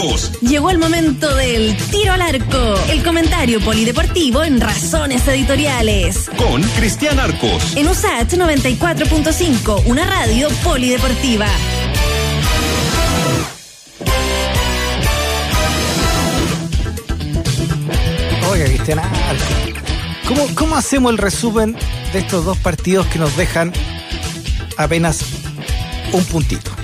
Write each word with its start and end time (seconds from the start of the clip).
Arcos. 0.00 0.32
Llegó 0.40 0.70
el 0.70 0.78
momento 0.78 1.34
del 1.34 1.76
tiro 1.90 2.12
al 2.12 2.22
arco, 2.22 2.74
el 2.88 3.02
comentario 3.02 3.60
polideportivo 3.60 4.42
en 4.42 4.60
Razones 4.60 5.26
Editoriales. 5.28 6.30
Con 6.38 6.62
Cristian 6.62 7.18
Arcos. 7.18 7.76
En 7.76 7.86
USAT 7.86 8.32
94.5, 8.32 9.82
una 9.86 10.06
radio 10.06 10.48
polideportiva. 10.64 11.46
Oiga, 18.50 18.64
Cristian 18.66 19.00
Arcos. 19.00 19.46
¿Cómo, 20.26 20.46
¿Cómo 20.54 20.76
hacemos 20.76 21.12
el 21.12 21.18
resumen 21.18 21.76
de 22.12 22.20
estos 22.20 22.44
dos 22.44 22.56
partidos 22.58 23.06
que 23.08 23.18
nos 23.18 23.36
dejan 23.36 23.72
apenas 24.78 25.20
un 26.12 26.24
puntito? 26.24 26.79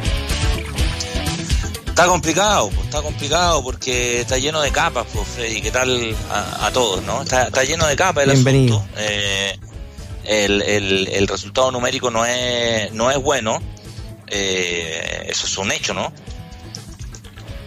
Está 1.96 2.08
complicado, 2.08 2.68
pues, 2.68 2.84
está 2.84 3.00
complicado 3.00 3.62
porque 3.62 4.20
está 4.20 4.36
lleno 4.36 4.60
de 4.60 4.70
capas, 4.70 5.06
pues, 5.14 5.26
Freddy. 5.28 5.62
¿Qué 5.62 5.70
tal 5.70 6.14
a, 6.30 6.70
todos, 6.70 7.02
no? 7.02 7.22
Está, 7.22 7.64
lleno 7.64 7.86
de 7.86 7.96
capas 7.96 8.24
el 8.24 8.32
Bienvenido. 8.32 8.76
asunto. 8.76 8.98
Eh, 8.98 9.58
el, 10.24 10.60
el, 10.60 11.08
el, 11.08 11.26
resultado 11.26 11.70
numérico 11.70 12.10
no 12.10 12.26
es, 12.26 12.92
no 12.92 13.10
es 13.10 13.16
bueno. 13.16 13.62
Eh, 14.26 15.24
eso 15.30 15.46
es 15.46 15.56
un 15.56 15.72
hecho, 15.72 15.94
¿no? 15.94 16.12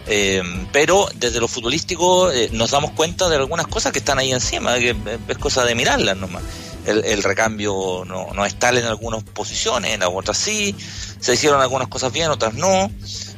Eh, 0.06 0.40
pero 0.70 1.08
desde 1.16 1.40
lo 1.40 1.48
futbolístico 1.48 2.30
eh, 2.30 2.50
nos 2.52 2.70
damos 2.70 2.92
cuenta 2.92 3.28
de 3.28 3.34
algunas 3.34 3.66
cosas 3.66 3.90
que 3.90 3.98
están 3.98 4.20
ahí 4.20 4.30
encima, 4.30 4.78
que 4.78 4.94
es 5.26 5.38
cosa 5.38 5.64
de 5.64 5.74
mirarlas 5.74 6.16
nomás. 6.16 6.44
El, 6.86 7.04
el 7.04 7.24
recambio 7.24 8.04
no, 8.06 8.28
no 8.32 8.46
es 8.46 8.56
tal 8.60 8.78
en 8.78 8.86
algunas 8.86 9.24
posiciones, 9.24 9.92
en 9.92 10.04
otras 10.04 10.38
sí, 10.38 10.76
se 11.18 11.34
hicieron 11.34 11.60
algunas 11.60 11.88
cosas 11.88 12.12
bien, 12.12 12.30
otras 12.30 12.54
no. 12.54 12.88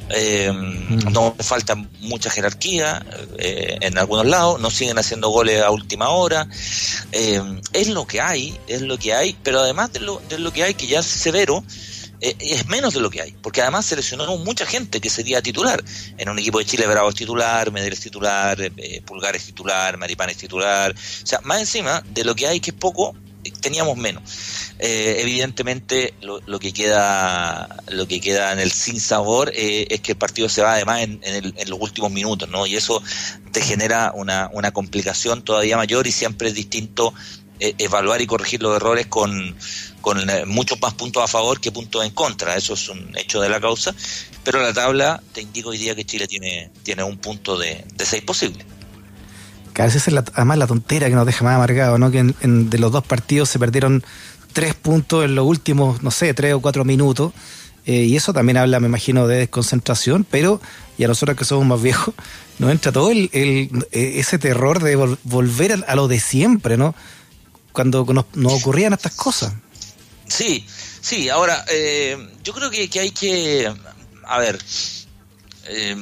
Eh, 0.09 0.51
Mm. 0.93 1.11
no 1.11 1.35
falta 1.39 1.75
mucha 2.01 2.29
jerarquía 2.29 3.05
eh, 3.37 3.77
en 3.81 3.97
algunos 3.97 4.25
lados, 4.25 4.59
no 4.59 4.69
siguen 4.69 4.97
haciendo 4.97 5.29
goles 5.29 5.61
a 5.61 5.71
última 5.71 6.09
hora. 6.09 6.47
Eh, 7.11 7.41
es 7.73 7.87
lo 7.89 8.05
que 8.05 8.21
hay, 8.21 8.57
es 8.67 8.81
lo 8.81 8.97
que 8.97 9.13
hay, 9.13 9.35
pero 9.43 9.59
además 9.59 9.91
de 9.93 9.99
lo, 9.99 10.21
de 10.29 10.39
lo 10.39 10.51
que 10.51 10.63
hay, 10.63 10.73
que 10.73 10.87
ya 10.87 10.99
es 10.99 11.05
severo, 11.05 11.63
eh, 12.21 12.35
es 12.39 12.67
menos 12.67 12.93
de 12.93 12.99
lo 12.99 13.09
que 13.09 13.21
hay, 13.21 13.31
porque 13.41 13.61
además 13.61 13.85
seleccionaron 13.85 14.43
mucha 14.43 14.65
gente 14.65 15.01
que 15.01 15.09
sería 15.09 15.41
titular. 15.41 15.83
En 16.17 16.29
un 16.29 16.39
equipo 16.39 16.59
de 16.59 16.65
Chile, 16.65 16.85
Bravo 16.87 17.09
es 17.09 17.15
titular, 17.15 17.71
Medel 17.71 17.93
es 17.93 17.99
titular, 17.99 18.59
eh, 18.61 19.01
Pulgar 19.05 19.35
es 19.35 19.45
titular, 19.45 19.97
Maripán 19.97 20.29
es 20.29 20.37
titular. 20.37 20.91
O 20.91 21.25
sea, 21.27 21.39
más 21.43 21.59
encima 21.59 22.03
de 22.13 22.23
lo 22.23 22.35
que 22.35 22.47
hay, 22.47 22.59
que 22.59 22.71
es 22.71 22.77
poco, 22.77 23.15
teníamos 23.51 23.97
menos. 23.97 24.23
Eh, 24.79 25.17
evidentemente 25.19 26.13
lo, 26.21 26.39
lo, 26.45 26.59
que 26.59 26.73
queda 26.73 27.77
lo 27.89 28.07
que 28.07 28.19
queda 28.19 28.51
en 28.51 28.59
el 28.59 28.71
sin 28.71 28.99
sabor 28.99 29.51
eh, 29.53 29.87
es 29.89 30.01
que 30.01 30.13
el 30.13 30.17
partido 30.17 30.49
se 30.49 30.61
va 30.61 30.73
además 30.73 31.01
en, 31.01 31.19
en, 31.23 31.35
el, 31.35 31.53
en, 31.57 31.69
los 31.69 31.79
últimos 31.79 32.11
minutos 32.11 32.49
no 32.49 32.65
y 32.65 32.75
eso 32.75 33.01
te 33.51 33.61
genera 33.61 34.11
una, 34.15 34.49
una 34.51 34.71
complicación 34.71 35.43
todavía 35.43 35.77
mayor 35.77 36.07
y 36.07 36.11
siempre 36.11 36.49
es 36.49 36.55
distinto 36.55 37.13
eh, 37.59 37.75
evaluar 37.77 38.21
y 38.21 38.27
corregir 38.27 38.61
los 38.61 38.75
errores 38.75 39.07
con, 39.07 39.55
con 40.01 40.29
eh, 40.29 40.45
muchos 40.45 40.81
más 40.81 40.95
puntos 40.95 41.23
a 41.23 41.27
favor 41.27 41.61
que 41.61 41.71
puntos 41.71 42.03
en 42.03 42.11
contra. 42.11 42.55
Eso 42.57 42.73
es 42.73 42.89
un 42.89 43.15
hecho 43.15 43.39
de 43.39 43.47
la 43.47 43.61
causa. 43.61 43.95
Pero 44.43 44.61
la 44.61 44.73
tabla 44.73 45.21
te 45.31 45.41
indica 45.41 45.69
hoy 45.69 45.77
día 45.77 45.95
que 45.95 46.03
Chile 46.03 46.27
tiene 46.27 46.71
tiene 46.83 47.03
un 47.03 47.17
punto 47.17 47.57
de, 47.57 47.85
de 47.93 48.05
seis 48.05 48.23
posibles 48.23 48.65
que 49.73 49.81
a 49.81 49.85
veces 49.85 50.07
es 50.07 50.13
la, 50.13 50.23
además 50.33 50.57
la 50.57 50.67
tontera 50.67 51.09
que 51.09 51.15
nos 51.15 51.25
deja 51.25 51.43
más 51.43 51.55
amargado, 51.55 51.97
¿no? 51.97 52.11
Que 52.11 52.19
en, 52.19 52.35
en, 52.41 52.69
de 52.69 52.77
los 52.77 52.91
dos 52.91 53.05
partidos 53.05 53.49
se 53.49 53.59
perdieron 53.59 54.03
tres 54.53 54.75
puntos 54.75 55.25
en 55.25 55.35
los 55.35 55.45
últimos, 55.45 56.03
no 56.03 56.11
sé, 56.11 56.33
tres 56.33 56.53
o 56.53 56.61
cuatro 56.61 56.85
minutos. 56.85 57.33
Eh, 57.85 58.03
y 58.03 58.15
eso 58.15 58.31
también 58.31 58.57
habla, 58.57 58.79
me 58.79 58.87
imagino, 58.87 59.27
de 59.27 59.37
desconcentración, 59.37 60.25
pero, 60.29 60.61
y 60.97 61.03
a 61.03 61.07
nosotros 61.09 61.37
que 61.37 61.43
somos 61.43 61.65
más 61.65 61.81
viejos, 61.81 62.13
nos 62.59 62.71
entra 62.71 62.91
todo 62.91 63.11
el, 63.11 63.29
el 63.33 63.87
ese 63.91 64.37
terror 64.37 64.81
de 64.81 64.95
vol 64.95 65.19
volver 65.23 65.73
a, 65.73 65.91
a, 65.91 65.95
lo 65.95 66.07
de 66.07 66.19
siempre, 66.19 66.77
¿no? 66.77 66.95
Cuando 67.73 68.05
nos, 68.05 68.25
nos, 68.35 68.53
ocurrían 68.53 68.93
estas 68.93 69.15
cosas. 69.15 69.53
Sí, 70.27 70.65
sí, 71.01 71.27
ahora, 71.27 71.65
eh, 71.69 72.17
yo 72.43 72.53
creo 72.53 72.69
que, 72.69 72.89
que, 72.89 72.99
hay 73.01 73.11
que, 73.11 73.73
a 74.25 74.39
ver, 74.39 74.59
eh, 75.65 75.97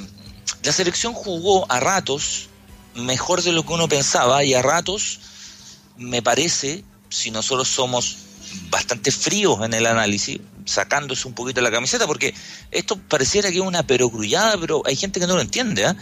la 0.64 0.72
selección 0.72 1.14
jugó 1.14 1.66
a 1.72 1.80
ratos 1.80 2.50
mejor 2.96 3.42
de 3.42 3.52
lo 3.52 3.66
que 3.66 3.74
uno 3.74 3.88
pensaba 3.88 4.44
y 4.44 4.54
a 4.54 4.62
ratos 4.62 5.20
me 5.98 6.22
parece, 6.22 6.84
si 7.10 7.32
nosotros 7.32 7.68
somos 7.68 8.18
bastante 8.70 9.12
fríos 9.12 9.64
en 9.64 9.74
el 9.74 9.86
análisis, 9.86 10.40
sacándose 10.66 11.28
un 11.28 11.34
poquito 11.34 11.62
la 11.62 11.72
camiseta, 11.72 12.08
porque 12.08 12.34
esto 12.72 12.98
pareciera 12.98 13.50
que 13.50 13.58
es 13.58 13.64
una 13.64 13.84
perogrullada, 13.84 14.58
pero 14.58 14.82
hay 14.86 14.96
gente 14.96 15.20
que 15.20 15.28
no 15.28 15.36
lo 15.36 15.42
entiende. 15.42 15.84
¿eh? 15.84 15.96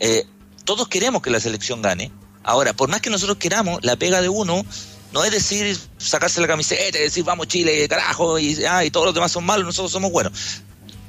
Eh, 0.00 0.26
todos 0.64 0.88
queremos 0.88 1.22
que 1.22 1.30
la 1.30 1.40
selección 1.40 1.82
gane. 1.82 2.12
Ahora, 2.42 2.72
por 2.74 2.88
más 2.88 3.00
que 3.00 3.10
nosotros 3.10 3.38
queramos, 3.38 3.80
la 3.82 3.96
pega 3.96 4.20
de 4.20 4.28
uno 4.28 4.64
no 5.12 5.24
es 5.24 5.30
decir 5.30 5.78
sacarse 5.98 6.40
la 6.40 6.46
camiseta 6.46 6.98
decir 6.98 7.24
vamos 7.24 7.48
Chile, 7.48 7.88
carajo, 7.88 8.38
y, 8.38 8.64
ah, 8.64 8.84
y 8.84 8.90
todos 8.90 9.06
los 9.06 9.14
demás 9.14 9.32
son 9.32 9.44
malos, 9.44 9.64
nosotros 9.64 9.90
somos 9.90 10.12
buenos. 10.12 10.32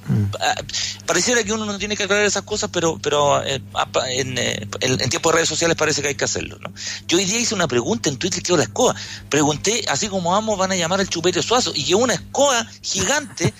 Mm. 0.08 1.06
Pareciera 1.06 1.44
que 1.44 1.54
uno 1.54 1.66
no 1.66 1.78
tiene 1.78 1.96
que 1.96 2.04
aclarar 2.04 2.26
esas 2.26 2.44
cosas, 2.44 2.70
pero, 2.72 2.98
pero 3.02 3.44
eh, 3.44 3.62
en, 4.10 4.38
en, 4.38 4.70
en 4.82 5.10
tiempos 5.10 5.32
de 5.32 5.36
redes 5.36 5.50
sociales 5.50 5.76
parece 5.76 6.02
que 6.02 6.10
hay 6.10 6.16
que 6.16 6.26
hacerlo. 6.26 6.58
¿no? 6.60 6.72
Yo 7.08 7.18
hoy 7.18 7.26
día 7.26 7.40
hice 7.40 7.56
una 7.56 7.68
pregunta 7.68 8.10
en 8.10 8.18
Twitter 8.18 8.42
que 8.42 8.56
la 8.56 8.64
escoba. 8.64 8.96
Pregunté, 9.30 9.86
así 9.90 10.08
como 10.08 10.32
vamos, 10.32 10.58
van 10.58 10.72
a 10.72 10.76
llamar 10.76 11.00
al 11.00 11.10
chupete 11.10 11.42
suazo, 11.42 11.72
y 11.76 11.84
llegó 11.84 12.02
una 12.02 12.14
escoba 12.14 12.66
gigante. 12.82 13.54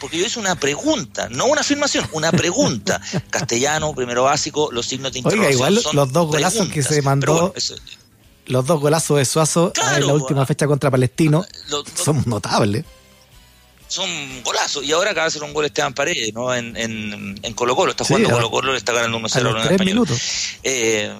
Porque 0.00 0.18
yo 0.18 0.26
hice 0.26 0.40
una 0.40 0.56
pregunta, 0.56 1.28
no 1.30 1.46
una 1.46 1.60
afirmación, 1.60 2.06
una 2.12 2.32
pregunta. 2.32 3.00
Castellano, 3.30 3.94
primero 3.94 4.24
básico, 4.24 4.70
los 4.72 4.86
signos 4.86 5.12
de 5.12 5.20
interrogación. 5.20 5.62
Oiga, 5.62 5.70
igual 5.70 5.94
los 5.94 6.12
dos 6.12 6.26
golazos 6.26 6.68
que 6.68 6.82
se 6.82 7.00
mandó. 7.00 7.32
Bueno, 7.32 7.52
eso, 7.56 7.76
los 8.46 8.66
dos 8.66 8.80
golazos 8.80 9.16
de 9.18 9.24
Suazo 9.24 9.72
claro, 9.72 9.96
en 9.96 10.06
la 10.06 10.12
última 10.14 10.44
fecha 10.44 10.66
contra 10.66 10.90
Palestino 10.90 11.46
son 11.94 12.22
notables 12.26 12.84
son 13.88 14.42
golazos. 14.42 14.84
Y 14.84 14.92
ahora 14.92 15.10
acaba 15.10 15.24
de 15.24 15.28
hacer 15.28 15.42
un 15.42 15.52
gol 15.52 15.64
Esteban 15.64 15.94
Paredes, 15.94 16.32
¿no? 16.34 16.54
En, 16.54 16.76
en, 16.76 17.38
en 17.42 17.54
Colo 17.54 17.76
Colo. 17.76 17.92
Está 17.92 18.04
jugando 18.04 18.30
Colo 18.30 18.50
Colo, 18.50 18.72
le 18.72 18.78
está 18.78 18.92
ganando 18.92 19.18
1-0 19.18 19.50
en 19.50 19.72
español. 19.72 19.84
Minutos. 19.84 20.20
Eh, 20.62 21.12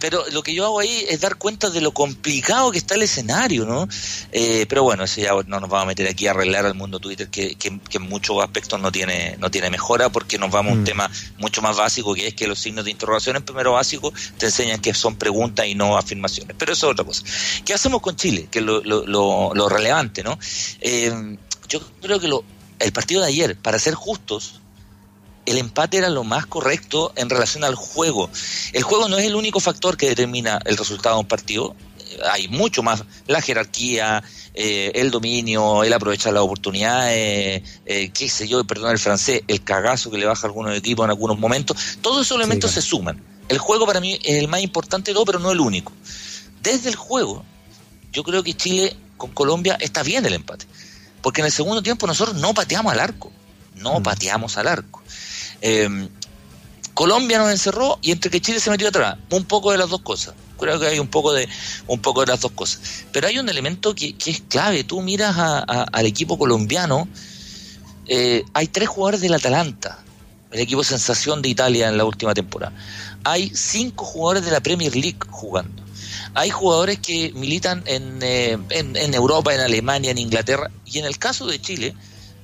pero 0.00 0.24
lo 0.30 0.42
que 0.42 0.54
yo 0.54 0.64
hago 0.64 0.80
ahí 0.80 1.04
es 1.08 1.20
dar 1.20 1.36
cuenta 1.36 1.68
de 1.68 1.80
lo 1.80 1.92
complicado 1.92 2.70
que 2.70 2.78
está 2.78 2.94
el 2.94 3.02
escenario, 3.02 3.66
¿no? 3.66 3.88
Eh, 4.32 4.66
pero 4.68 4.82
bueno, 4.82 5.04
eso 5.04 5.20
ya 5.20 5.32
no 5.46 5.60
nos 5.60 5.68
vamos 5.68 5.82
a 5.82 5.86
meter 5.86 6.08
aquí 6.08 6.26
a 6.26 6.30
arreglar 6.30 6.64
al 6.64 6.74
mundo 6.74 7.00
Twitter, 7.00 7.28
que, 7.28 7.56
que, 7.56 7.78
que 7.80 7.98
en 7.98 8.08
muchos 8.08 8.42
aspectos 8.42 8.80
no 8.80 8.92
tiene, 8.92 9.36
no 9.38 9.50
tiene 9.50 9.70
mejora, 9.70 10.10
porque 10.10 10.38
nos 10.38 10.50
vamos 10.50 10.72
a 10.72 10.74
mm. 10.76 10.78
un 10.78 10.84
tema 10.84 11.10
mucho 11.38 11.60
más 11.60 11.76
básico, 11.76 12.14
que 12.14 12.28
es 12.28 12.34
que 12.34 12.46
los 12.46 12.58
signos 12.58 12.84
de 12.84 12.92
interrogación 12.92 13.36
en 13.36 13.42
primero 13.42 13.72
básico 13.72 14.12
te 14.38 14.46
enseñan 14.46 14.80
que 14.80 14.94
son 14.94 15.16
preguntas 15.16 15.66
y 15.66 15.74
no 15.74 15.98
afirmaciones. 15.98 16.54
Pero 16.58 16.72
eso 16.72 16.86
es 16.86 16.92
otra 16.92 17.04
cosa. 17.04 17.24
¿Qué 17.64 17.74
hacemos 17.74 18.00
con 18.00 18.16
Chile? 18.16 18.48
Que 18.50 18.60
es 18.60 18.64
lo, 18.64 18.82
lo, 18.82 19.06
lo, 19.06 19.54
lo 19.54 19.68
relevante, 19.68 20.22
¿no? 20.22 20.38
Eh, 20.80 21.36
yo 21.74 21.80
creo 22.00 22.20
que 22.20 22.28
lo, 22.28 22.44
el 22.78 22.92
partido 22.92 23.20
de 23.22 23.26
ayer, 23.26 23.56
para 23.56 23.80
ser 23.80 23.94
justos, 23.94 24.60
el 25.44 25.58
empate 25.58 25.98
era 25.98 26.08
lo 26.08 26.22
más 26.22 26.46
correcto 26.46 27.12
en 27.16 27.28
relación 27.28 27.64
al 27.64 27.74
juego. 27.74 28.30
El 28.72 28.84
juego 28.84 29.08
no 29.08 29.18
es 29.18 29.26
el 29.26 29.34
único 29.34 29.58
factor 29.58 29.96
que 29.96 30.08
determina 30.08 30.60
el 30.66 30.76
resultado 30.76 31.16
de 31.16 31.22
un 31.22 31.26
partido. 31.26 31.74
Hay 32.30 32.46
mucho 32.46 32.84
más, 32.84 33.02
la 33.26 33.40
jerarquía, 33.40 34.22
eh, 34.54 34.92
el 34.94 35.10
dominio, 35.10 35.82
el 35.82 35.92
aprovechar 35.92 36.32
las 36.32 36.44
oportunidades, 36.44 37.64
eh, 37.86 38.10
qué 38.14 38.28
sé 38.28 38.46
yo, 38.46 38.62
perdón 38.62 38.92
el 38.92 39.00
francés, 39.00 39.42
el 39.48 39.64
cagazo 39.64 40.12
que 40.12 40.18
le 40.18 40.26
baja 40.26 40.46
a 40.46 40.50
algunos 40.50 40.78
equipos 40.78 41.04
en 41.04 41.10
algunos 41.10 41.40
momentos. 41.40 41.76
Todos 42.00 42.24
esos 42.24 42.36
elementos 42.36 42.70
sí, 42.70 42.74
claro. 42.74 42.82
se 42.82 42.88
suman. 42.88 43.24
El 43.48 43.58
juego 43.58 43.84
para 43.84 43.98
mí 43.98 44.16
es 44.22 44.36
el 44.36 44.46
más 44.46 44.62
importante 44.62 45.10
de 45.10 45.14
todo, 45.14 45.24
pero 45.24 45.40
no 45.40 45.50
el 45.50 45.58
único. 45.58 45.92
Desde 46.62 46.88
el 46.88 46.94
juego, 46.94 47.44
yo 48.12 48.22
creo 48.22 48.44
que 48.44 48.54
Chile 48.54 48.96
con 49.16 49.32
Colombia 49.32 49.76
está 49.80 50.04
bien 50.04 50.24
el 50.24 50.34
empate 50.34 50.66
porque 51.24 51.40
en 51.40 51.46
el 51.46 51.52
segundo 51.52 51.82
tiempo 51.82 52.06
nosotros 52.06 52.36
no 52.36 52.52
pateamos 52.52 52.92
al 52.92 53.00
arco, 53.00 53.32
no 53.76 53.98
mm. 53.98 54.02
pateamos 54.02 54.58
al 54.58 54.68
arco. 54.68 55.02
Eh, 55.62 55.88
Colombia 56.92 57.38
nos 57.38 57.50
encerró 57.50 57.98
y 58.02 58.10
entre 58.12 58.30
que 58.30 58.42
Chile 58.42 58.60
se 58.60 58.68
metió 58.68 58.88
atrás, 58.88 59.16
un 59.30 59.46
poco 59.46 59.72
de 59.72 59.78
las 59.78 59.88
dos 59.88 60.02
cosas. 60.02 60.34
Creo 60.58 60.78
que 60.78 60.86
hay 60.86 60.98
un 60.98 61.08
poco 61.08 61.32
de 61.32 61.48
un 61.86 62.02
poco 62.02 62.20
de 62.20 62.26
las 62.26 62.42
dos 62.42 62.52
cosas. 62.52 63.06
Pero 63.10 63.26
hay 63.26 63.38
un 63.38 63.48
elemento 63.48 63.94
que, 63.94 64.14
que 64.16 64.32
es 64.32 64.42
clave. 64.42 64.84
Tú 64.84 65.00
miras 65.00 65.38
a, 65.38 65.60
a, 65.60 65.84
al 65.84 66.04
equipo 66.04 66.38
colombiano, 66.38 67.08
eh, 68.06 68.44
hay 68.52 68.68
tres 68.68 68.90
jugadores 68.90 69.22
del 69.22 69.32
Atalanta, 69.32 70.04
el 70.52 70.60
equipo 70.60 70.84
sensación 70.84 71.40
de 71.40 71.48
Italia 71.48 71.88
en 71.88 71.96
la 71.96 72.04
última 72.04 72.34
temporada. 72.34 72.76
Hay 73.24 73.50
cinco 73.54 74.04
jugadores 74.04 74.44
de 74.44 74.50
la 74.50 74.60
Premier 74.60 74.94
League 74.94 75.20
jugando 75.30 75.83
hay 76.34 76.50
jugadores 76.50 76.98
que 76.98 77.32
militan 77.34 77.82
en, 77.86 78.18
eh, 78.22 78.58
en, 78.70 78.96
en, 78.96 79.14
Europa, 79.14 79.54
en 79.54 79.60
Alemania, 79.60 80.10
en 80.10 80.18
Inglaterra, 80.18 80.70
y 80.84 80.98
en 80.98 81.04
el 81.04 81.18
caso 81.18 81.46
de 81.46 81.60
Chile, 81.60 81.94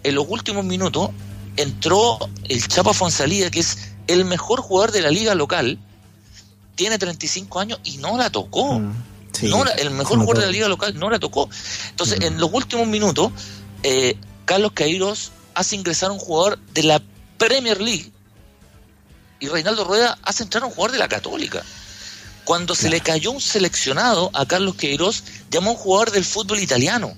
en 0.02 0.14
los 0.14 0.26
últimos 0.28 0.64
minutos 0.64 1.10
entró 1.56 2.18
el 2.48 2.66
Chapa 2.68 2.94
Fonsalida, 2.94 3.50
que 3.50 3.60
es 3.60 3.92
el 4.06 4.24
mejor 4.24 4.60
jugador 4.60 4.92
de 4.92 5.02
la 5.02 5.10
liga 5.10 5.34
local, 5.34 5.78
tiene 6.74 6.98
35 6.98 7.60
años 7.60 7.80
y 7.84 7.98
no 7.98 8.16
la 8.16 8.30
tocó. 8.30 8.78
Mm, 8.78 8.94
sí, 9.32 9.48
no 9.48 9.64
la, 9.64 9.72
el 9.72 9.90
mejor 9.90 10.18
jugador 10.18 10.38
de 10.38 10.46
la 10.46 10.52
liga 10.52 10.68
local 10.68 10.98
no 10.98 11.10
la 11.10 11.18
tocó. 11.18 11.48
Entonces, 11.90 12.20
mm. 12.20 12.24
en 12.24 12.40
los 12.40 12.50
últimos 12.52 12.86
minutos, 12.86 13.32
eh, 13.82 14.16
Carlos 14.44 14.72
Caíros 14.72 15.32
hace 15.54 15.76
ingresar 15.76 16.10
un 16.10 16.18
jugador 16.18 16.58
de 16.58 16.84
la 16.84 17.02
Premier 17.38 17.80
League 17.80 18.12
y 19.40 19.48
Reinaldo 19.48 19.84
Rueda 19.84 20.18
hace 20.22 20.44
entrar 20.44 20.62
a 20.62 20.66
un 20.66 20.72
jugador 20.72 20.92
de 20.92 20.98
la 20.98 21.08
Católica. 21.08 21.62
Cuando 22.50 22.74
se 22.74 22.90
le 22.90 23.00
cayó 23.00 23.30
un 23.30 23.40
seleccionado 23.40 24.28
a 24.34 24.44
Carlos 24.44 24.74
Queiroz, 24.74 25.22
llamó 25.52 25.70
a 25.70 25.72
un 25.74 25.78
jugador 25.78 26.10
del 26.10 26.24
fútbol 26.24 26.58
italiano. 26.58 27.14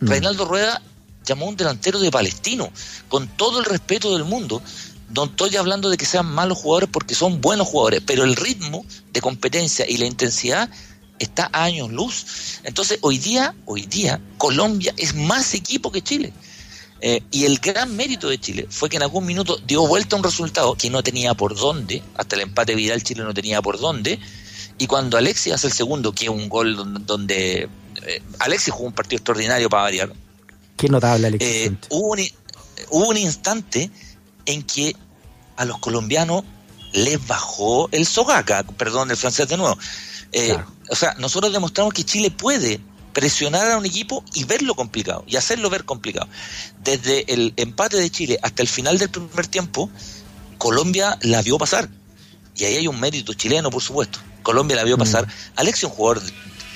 Mm. 0.00 0.08
Reinaldo 0.08 0.46
Rueda 0.46 0.80
llamó 1.26 1.44
a 1.44 1.48
un 1.50 1.56
delantero 1.56 2.00
de 2.00 2.10
Palestino, 2.10 2.72
con 3.10 3.28
todo 3.28 3.58
el 3.58 3.66
respeto 3.66 4.14
del 4.14 4.24
mundo. 4.24 4.62
No 5.10 5.24
estoy 5.24 5.56
hablando 5.56 5.90
de 5.90 5.98
que 5.98 6.06
sean 6.06 6.24
malos 6.24 6.56
jugadores 6.56 6.88
porque 6.90 7.14
son 7.14 7.42
buenos 7.42 7.68
jugadores, 7.68 8.00
pero 8.06 8.24
el 8.24 8.34
ritmo 8.34 8.82
de 9.12 9.20
competencia 9.20 9.84
y 9.86 9.98
la 9.98 10.06
intensidad 10.06 10.70
está 11.18 11.50
a 11.52 11.64
años 11.64 11.92
luz. 11.92 12.60
Entonces, 12.64 13.00
hoy 13.02 13.18
día, 13.18 13.54
hoy 13.66 13.82
día, 13.82 14.22
Colombia 14.38 14.94
es 14.96 15.14
más 15.14 15.52
equipo 15.52 15.92
que 15.92 16.00
Chile. 16.00 16.32
Eh, 17.00 17.22
y 17.30 17.44
el 17.44 17.58
gran 17.58 17.94
mérito 17.94 18.28
de 18.28 18.38
Chile 18.38 18.66
fue 18.68 18.88
que 18.88 18.96
en 18.96 19.02
algún 19.02 19.24
minuto 19.24 19.58
dio 19.66 19.86
vuelta 19.86 20.16
un 20.16 20.24
resultado 20.24 20.74
que 20.74 20.90
no 20.90 21.02
tenía 21.02 21.34
por 21.34 21.54
dónde, 21.56 22.02
hasta 22.16 22.34
el 22.34 22.42
empate 22.42 22.74
Vidal 22.74 23.04
Chile 23.04 23.22
no 23.22 23.32
tenía 23.32 23.62
por 23.62 23.78
dónde, 23.78 24.18
y 24.78 24.86
cuando 24.86 25.16
Alexis 25.16 25.52
hace 25.52 25.68
el 25.68 25.72
segundo, 25.72 26.12
que 26.12 26.24
es 26.24 26.30
un 26.30 26.48
gol 26.48 26.76
donde, 27.06 27.68
eh, 28.06 28.22
Alexis 28.40 28.74
jugó 28.74 28.86
un 28.86 28.92
partido 28.92 29.18
extraordinario 29.18 29.70
para 29.70 29.84
variar. 29.84 30.12
Qué 30.76 30.88
notable 30.88 31.28
Alexis. 31.28 31.48
Eh, 31.48 31.76
hubo, 31.90 32.12
un, 32.12 32.20
hubo 32.90 33.08
un 33.08 33.16
instante 33.16 33.90
en 34.46 34.62
que 34.64 34.96
a 35.56 35.64
los 35.64 35.78
colombianos 35.78 36.42
les 36.92 37.24
bajó 37.26 37.88
el 37.92 38.06
sogaca, 38.06 38.64
perdón, 38.64 39.10
el 39.10 39.16
francés 39.16 39.48
de 39.48 39.56
nuevo. 39.56 39.78
O 40.90 40.96
sea, 40.96 41.14
nosotros 41.18 41.52
demostramos 41.52 41.92
que 41.92 42.04
Chile 42.04 42.30
puede 42.30 42.80
presionar 43.12 43.70
a 43.70 43.76
un 43.78 43.86
equipo 43.86 44.24
y 44.34 44.44
verlo 44.44 44.74
complicado, 44.74 45.24
y 45.26 45.36
hacerlo 45.36 45.70
ver 45.70 45.84
complicado. 45.84 46.28
Desde 46.82 47.32
el 47.32 47.52
empate 47.56 47.96
de 47.96 48.10
Chile 48.10 48.38
hasta 48.42 48.62
el 48.62 48.68
final 48.68 48.98
del 48.98 49.10
primer 49.10 49.46
tiempo, 49.46 49.90
Colombia 50.58 51.18
la 51.22 51.42
vio 51.42 51.58
pasar. 51.58 51.88
Y 52.56 52.64
ahí 52.64 52.76
hay 52.76 52.88
un 52.88 52.98
mérito 52.98 53.32
chileno, 53.34 53.70
por 53.70 53.82
supuesto. 53.82 54.18
Colombia 54.42 54.76
la 54.76 54.84
vio 54.84 54.96
mm. 54.96 55.00
pasar. 55.00 55.26
Alexis 55.56 55.84
un 55.84 55.90
jugador 55.90 56.22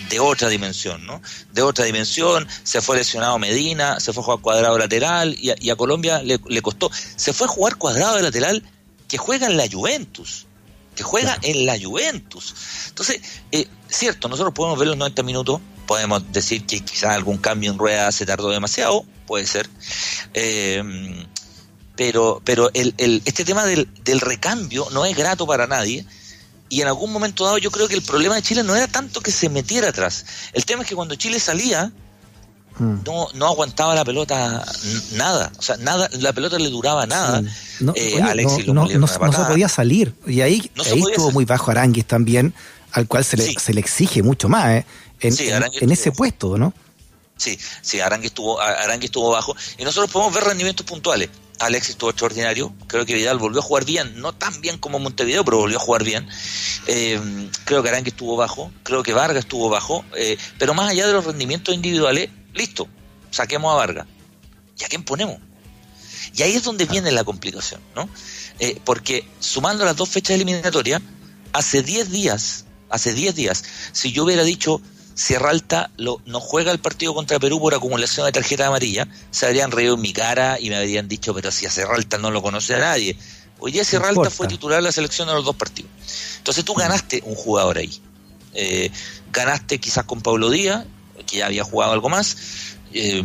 de 0.09 0.21
otra 0.21 0.49
dimensión, 0.49 1.07
¿no? 1.07 1.21
De 1.53 1.63
otra 1.63 1.85
dimensión, 1.85 2.47
se 2.63 2.81
fue 2.81 2.97
lesionado 2.97 3.39
Medina, 3.39 3.99
se 3.99 4.13
fue 4.13 4.23
a 4.23 4.25
jugar 4.25 4.41
cuadrado 4.41 4.79
lateral 4.79 5.35
y 5.39 5.71
a, 5.71 5.77
Colombia 5.77 6.23
le, 6.23 6.63
costó. 6.63 6.91
Se 7.17 7.33
fue 7.33 7.47
a 7.47 7.51
jugar 7.51 7.77
cuadrado 7.77 8.17
de 8.17 8.23
lateral 8.23 8.63
que 9.09 9.19
juega 9.19 9.47
en 9.47 9.57
la 9.57 9.69
Juventus, 9.71 10.47
que 10.95 11.03
juega 11.03 11.39
en 11.43 11.67
la 11.67 11.79
Juventus. 11.81 12.55
Entonces, 12.89 13.21
eh, 13.53 13.67
cierto, 13.89 14.29
nosotros 14.29 14.55
podemos 14.55 14.79
ver 14.79 14.89
los 14.89 14.97
90 14.97 15.23
minutos 15.23 15.61
podemos 15.87 16.33
decir 16.33 16.65
que 16.67 16.81
quizás 16.81 17.11
algún 17.11 17.39
cambio 17.39 17.71
en 17.71 17.79
rueda 17.79 18.11
se 18.13 18.27
tardó 18.27 18.51
demasiado, 18.51 19.05
puede 19.27 19.47
ser. 19.47 19.69
Eh, 20.35 20.83
pero 21.97 22.41
pero 22.45 22.71
el, 22.75 22.95
el, 22.99 23.23
este 23.25 23.45
tema 23.45 23.65
del, 23.65 23.89
del, 24.05 24.21
recambio 24.21 24.89
no 24.93 25.05
es 25.05 25.17
grato 25.17 25.47
para 25.47 25.67
nadie. 25.67 26.05
Y 26.69 26.81
en 26.81 26.89
algún 26.89 27.13
momento 27.13 27.45
dado 27.45 27.59
yo 27.59 27.71
creo 27.71 27.87
que 27.87 27.95
el 27.95 28.03
problema 28.03 28.35
de 28.35 28.43
Chile 28.43 28.63
no 28.63 28.75
era 28.75 28.89
tanto 28.89 29.21
que 29.21 29.31
se 29.31 29.49
metiera 29.51 29.91
atrás. 29.91 30.25
El 30.55 30.65
tema 30.65 30.83
es 30.83 30.89
que 30.89 30.95
cuando 30.95 31.15
Chile 31.17 31.39
salía, 31.39 31.93
hmm. 32.79 33.03
no, 33.05 33.29
no 33.35 33.47
aguantaba 33.47 33.95
la 33.95 34.07
pelota 34.07 34.65
nada. 35.13 35.53
O 35.59 35.63
sea, 35.63 35.77
nada, 35.77 36.09
la 36.13 36.33
pelota 36.33 36.59
le 36.59 36.71
duraba 36.71 37.07
nada. 37.07 37.43
No, 37.81 37.93
eh, 37.95 38.19
no, 38.69 38.87
no, 38.87 39.07
se 39.07 39.19
podía 39.19 39.69
salir. 39.69 40.15
Y 40.27 40.41
ahí, 40.41 40.71
ahí 40.87 41.03
estuvo 41.11 41.31
muy 41.31 41.45
bajo 41.45 41.71
Aranguis 41.71 42.07
también, 42.07 42.55
al 42.93 43.09
cual 43.09 43.25
se 43.25 43.37
le, 43.37 43.53
se 43.59 43.73
le 43.73 43.81
exige 43.81 44.23
mucho 44.23 44.49
más. 44.49 44.71
¿eh? 44.71 44.87
en, 45.21 45.93
ese 45.93 46.13
puesto, 46.13 46.59
¿no? 46.59 46.73
Sí, 47.37 47.59
sí, 47.81 48.01
Arangui 48.01 48.27
estuvo, 48.27 48.61
Arangui 48.61 49.07
estuvo 49.07 49.31
bajo. 49.31 49.57
Y 49.79 49.85
nosotros 49.85 50.11
podemos 50.11 50.35
ver 50.35 50.45
rendimientos 50.45 50.87
puntuales. 50.87 51.29
Alexis 51.59 51.91
estuvo 51.91 52.11
extraordinario. 52.11 52.75
Creo 52.89 53.07
que 53.07 53.15
Vidal 53.15 53.39
volvió 53.39 53.61
a 53.61 53.63
jugar 53.63 53.85
bien, 53.85 54.21
no 54.21 54.33
tan 54.33 54.61
bien 54.61 54.79
como 54.79 54.99
Montevideo, 54.99 55.45
pero 55.45 55.59
volvió 55.59 55.79
a 55.79 55.81
jugar 55.81 56.05
bien. 56.05 56.29
Eh, 56.87 57.21
creo 57.65 57.83
que 57.83 57.89
Arangui 57.89 58.11
estuvo 58.11 58.37
bajo. 58.37 58.73
Creo 58.83 59.03
que 59.03 59.13
Vargas 59.13 59.45
estuvo 59.45 59.69
bajo. 59.69 60.05
Eh, 60.17 60.37
pero 60.59 60.75
más 60.75 60.91
allá 60.91 61.07
de 61.07 61.13
los 61.13 61.25
rendimientos 61.25 61.75
individuales, 61.75 62.31
listo, 62.53 62.89
saquemos 63.31 63.73
a 63.73 63.77
Vargas. 63.77 64.07
¿Y 64.79 64.85
a 64.85 64.89
quién 64.89 65.05
ponemos? 65.05 65.39
Y 66.35 66.43
ahí 66.43 66.55
es 66.55 66.65
donde 66.65 66.85
viene 66.87 67.11
la 67.11 67.25
complicación, 67.25 67.81
¿no? 67.95 68.09
Eh, 68.59 68.81
porque 68.85 69.25
sumando 69.39 69.85
las 69.85 69.97
dos 69.97 70.09
fechas 70.09 70.35
eliminatorias, 70.35 71.03
hace 71.53 71.83
10 71.83 72.11
días, 72.11 72.65
hace 72.93 73.13
10 73.13 73.35
días, 73.35 73.65
si 73.93 74.13
yo 74.13 74.25
hubiera 74.25 74.45
dicho 74.45 74.81
Sierra 75.15 75.51
Alta 75.51 75.91
lo, 75.97 76.21
no 76.27 76.41
juega 76.41 76.73
el 76.73 76.79
partido 76.79 77.15
contra 77.15 77.39
Perú 77.39 77.61
por 77.61 77.75
acumulación 77.75 78.27
de 78.27 78.33
tarjeta 78.33 78.67
amarilla, 78.67 79.09
se 79.31 79.47
habrían 79.47 79.71
reído 79.71 79.95
en 79.95 80.01
mi 80.01 80.13
cara 80.13 80.59
y 80.61 80.71
me 80.71 80.77
habrían 80.77 81.09
dicho, 81.09 81.35
pero 81.35 81.51
si 81.51 81.67
a 81.67 81.71
Sierra 81.71 81.97
Alta 81.97 82.19
no 82.19 82.31
lo 82.31 82.43
conoce 82.43 82.75
a 82.75 82.79
nadie. 82.79 83.17
Hoy 83.59 83.73
día 83.73 83.85
Sierra 83.85 84.09
Alta 84.09 84.31
fue 84.31 84.47
titular 84.47 84.79
de 84.79 84.85
la 84.85 84.93
selección 84.93 85.29
de 85.29 85.35
los 85.35 85.45
dos 85.45 85.57
partidos. 85.57 85.91
Entonces 86.39 86.65
tú 86.65 86.75
ganaste 86.75 87.23
un 87.25 87.35
jugador 87.35 87.79
ahí. 87.79 88.01
Eh, 88.55 88.91
ganaste 89.33 89.79
quizás 89.79 90.05
con 90.05 90.21
Pablo 90.21 90.51
Díaz, 90.51 90.85
que 91.27 91.39
ya 91.39 91.47
había 91.47 91.65
jugado 91.65 91.93
algo 91.93 92.09
más. 92.09 92.37
Eh, 92.93 93.23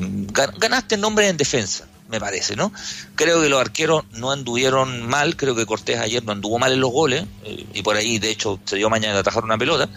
ganaste 0.57 0.95
en 0.95 1.01
nombre 1.01 1.27
en 1.27 1.37
defensa 1.37 1.87
me 2.09 2.19
parece, 2.19 2.55
¿no? 2.55 2.71
Creo 3.15 3.41
que 3.41 3.49
los 3.49 3.59
arqueros 3.59 4.03
no 4.13 4.31
anduvieron 4.31 5.07
mal, 5.07 5.35
creo 5.35 5.55
que 5.55 5.65
Cortés 5.65 5.99
ayer 5.99 6.23
no 6.23 6.31
anduvo 6.31 6.59
mal 6.59 6.71
en 6.71 6.79
los 6.79 6.91
goles, 6.91 7.25
eh, 7.43 7.65
y 7.73 7.81
por 7.81 7.95
ahí, 7.95 8.19
de 8.19 8.29
hecho, 8.29 8.59
se 8.65 8.77
dio 8.77 8.89
mañana 8.89 9.15
de 9.15 9.19
atajar 9.19 9.43
una 9.43 9.57
pelota, 9.57 9.89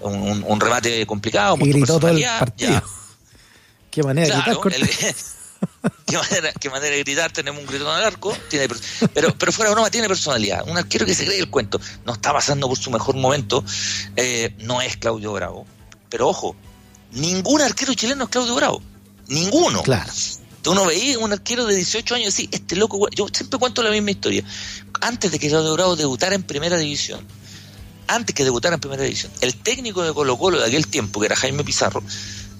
un, 0.00 0.60
remate 0.60 1.06
complicado. 1.06 1.56
Y 1.60 1.68
gritó 1.68 1.98
todo 1.98 2.10
el 2.10 2.24
partido. 2.38 2.82
Qué 3.90 4.02
manera 4.02 4.36
de 4.36 4.42
gritar, 4.42 4.56
¿Qué 6.60 6.70
manera, 6.70 6.90
de 6.90 6.98
gritar, 7.00 7.32
tenemos 7.32 7.60
un 7.60 7.66
gritón 7.66 7.88
al 7.88 8.04
arco, 8.04 8.36
tiene, 8.48 8.68
pero, 9.12 9.34
pero 9.36 9.52
fuera 9.52 9.70
de 9.70 9.74
broma 9.74 9.90
tiene 9.90 10.08
personalidad, 10.08 10.66
un 10.66 10.78
arquero 10.78 11.04
que 11.04 11.14
se 11.14 11.24
cree 11.24 11.38
el 11.38 11.50
cuento, 11.50 11.80
no 12.06 12.14
está 12.14 12.32
pasando 12.32 12.68
por 12.68 12.78
su 12.78 12.90
mejor 12.90 13.16
momento, 13.16 13.64
eh, 14.16 14.54
no 14.60 14.80
es 14.80 14.96
Claudio 14.96 15.32
Bravo, 15.32 15.66
pero 16.08 16.28
ojo, 16.28 16.56
ningún 17.12 17.60
arquero 17.60 17.94
chileno 17.94 18.24
es 18.24 18.30
Claudio 18.30 18.54
Bravo, 18.54 18.82
ninguno. 19.28 19.82
Claro. 19.82 20.10
Tú 20.62 20.74
no 20.74 20.86
veías 20.86 21.16
un 21.16 21.32
arquero 21.32 21.64
de 21.64 21.74
18 21.74 22.14
años 22.14 22.38
y 22.38 22.48
este 22.52 22.76
loco, 22.76 23.08
yo 23.10 23.26
siempre 23.32 23.58
cuento 23.58 23.82
la 23.82 23.90
misma 23.90 24.10
historia. 24.10 24.44
Antes 25.00 25.32
de 25.32 25.38
que 25.38 25.48
Claudio 25.48 25.72
Bravo 25.72 25.96
debutara 25.96 26.34
en 26.34 26.42
primera 26.42 26.76
división, 26.76 27.26
antes 28.06 28.34
que 28.34 28.44
debutara 28.44 28.74
en 28.74 28.80
primera 28.80 29.02
división, 29.02 29.32
el 29.40 29.54
técnico 29.54 30.02
de 30.02 30.12
Colo 30.12 30.36
Colo 30.36 30.58
de 30.58 30.66
aquel 30.66 30.86
tiempo, 30.86 31.20
que 31.20 31.26
era 31.26 31.36
Jaime 31.36 31.64
Pizarro, 31.64 32.02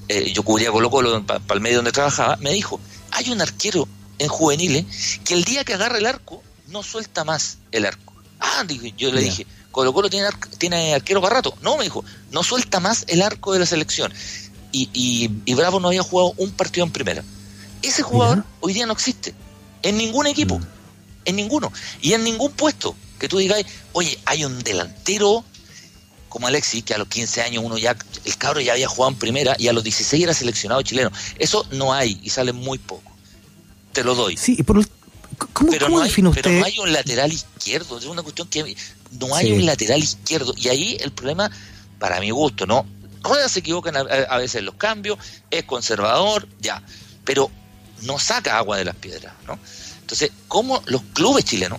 eh, 0.08 0.32
yo 0.32 0.42
cubría 0.42 0.70
Colo 0.70 0.90
Colo 0.90 1.24
para 1.26 1.42
el 1.50 1.60
medio 1.60 1.76
donde 1.76 1.92
trabajaba, 1.92 2.36
me 2.36 2.52
dijo, 2.52 2.80
hay 3.10 3.30
un 3.30 3.42
arquero 3.42 3.86
en 4.18 4.28
juveniles 4.28 4.86
que 5.24 5.34
el 5.34 5.44
día 5.44 5.64
que 5.64 5.74
agarra 5.74 5.98
el 5.98 6.06
arco, 6.06 6.42
no 6.68 6.82
suelta 6.82 7.24
más 7.24 7.58
el 7.72 7.84
arco. 7.84 8.14
Ah, 8.38 8.64
yo 8.96 9.12
le 9.12 9.20
dije, 9.20 9.46
Colo 9.72 9.92
Colo 9.92 10.08
tiene, 10.08 10.28
tiene 10.56 10.94
arquero 10.94 11.20
para 11.20 11.36
rato. 11.36 11.54
No, 11.60 11.76
me 11.76 11.84
dijo, 11.84 12.02
no 12.30 12.42
suelta 12.42 12.80
más 12.80 13.04
el 13.08 13.20
arco 13.20 13.52
de 13.52 13.58
la 13.58 13.66
selección. 13.66 14.10
Y, 14.72 14.88
y 15.44 15.54
Bravo 15.54 15.80
no 15.80 15.88
había 15.88 16.02
jugado 16.02 16.32
un 16.38 16.52
partido 16.52 16.86
en 16.86 16.92
primera. 16.92 17.24
Ese 17.82 18.02
jugador 18.02 18.44
hoy 18.60 18.72
día 18.72 18.86
no 18.86 18.92
existe. 18.92 19.34
En 19.82 19.96
ningún 19.96 20.26
equipo. 20.26 20.58
Mm. 20.58 20.66
En 21.24 21.36
ninguno. 21.36 21.72
Y 22.00 22.12
en 22.12 22.24
ningún 22.24 22.52
puesto. 22.52 22.94
Que 23.18 23.28
tú 23.28 23.38
digas, 23.38 23.64
oye, 23.92 24.18
hay 24.24 24.44
un 24.44 24.58
delantero 24.62 25.44
como 26.30 26.46
Alexis, 26.46 26.84
que 26.84 26.94
a 26.94 26.98
los 26.98 27.08
15 27.08 27.42
años 27.42 27.62
uno 27.62 27.76
ya, 27.76 27.94
el 28.24 28.36
cabro 28.38 28.60
ya 28.60 28.72
había 28.72 28.88
jugado 28.88 29.12
en 29.12 29.18
primera 29.18 29.56
y 29.58 29.68
a 29.68 29.72
los 29.74 29.84
16 29.84 30.22
era 30.22 30.32
seleccionado 30.32 30.80
chileno. 30.80 31.10
Eso 31.38 31.66
no 31.72 31.92
hay 31.92 32.18
y 32.22 32.30
sale 32.30 32.52
muy 32.52 32.78
poco. 32.78 33.12
Te 33.92 34.04
lo 34.04 34.14
doy. 34.14 34.36
Sí, 34.36 34.54
y 34.56 34.62
por, 34.62 34.82
¿cómo, 35.52 35.70
pero, 35.70 35.88
no 35.88 36.00
hay, 36.00 36.10
pero 36.10 36.50
no 36.50 36.64
hay 36.64 36.78
un 36.78 36.92
lateral 36.92 37.32
izquierdo. 37.32 37.98
Es 37.98 38.06
una 38.06 38.22
cuestión 38.22 38.48
que 38.48 38.76
no 39.18 39.34
hay 39.34 39.52
un 39.52 39.66
lateral 39.66 40.00
izquierdo. 40.00 40.54
Y 40.56 40.68
ahí 40.68 40.96
el 41.00 41.10
problema, 41.10 41.50
para 41.98 42.20
mi 42.20 42.30
gusto, 42.30 42.64
¿no? 42.64 42.86
Rueda 43.22 43.48
se 43.48 43.58
equivocan 43.58 43.96
a, 43.96 44.00
a 44.00 44.38
veces 44.38 44.62
los 44.62 44.76
cambios, 44.76 45.18
es 45.50 45.64
conservador, 45.64 46.48
ya. 46.60 46.82
Pero 47.24 47.50
no 48.02 48.18
saca 48.18 48.58
agua 48.58 48.76
de 48.76 48.84
las 48.84 48.96
piedras, 48.96 49.34
¿no? 49.46 49.58
Entonces, 50.00 50.30
¿cómo 50.48 50.82
los 50.86 51.02
clubes 51.12 51.44
chilenos, 51.44 51.78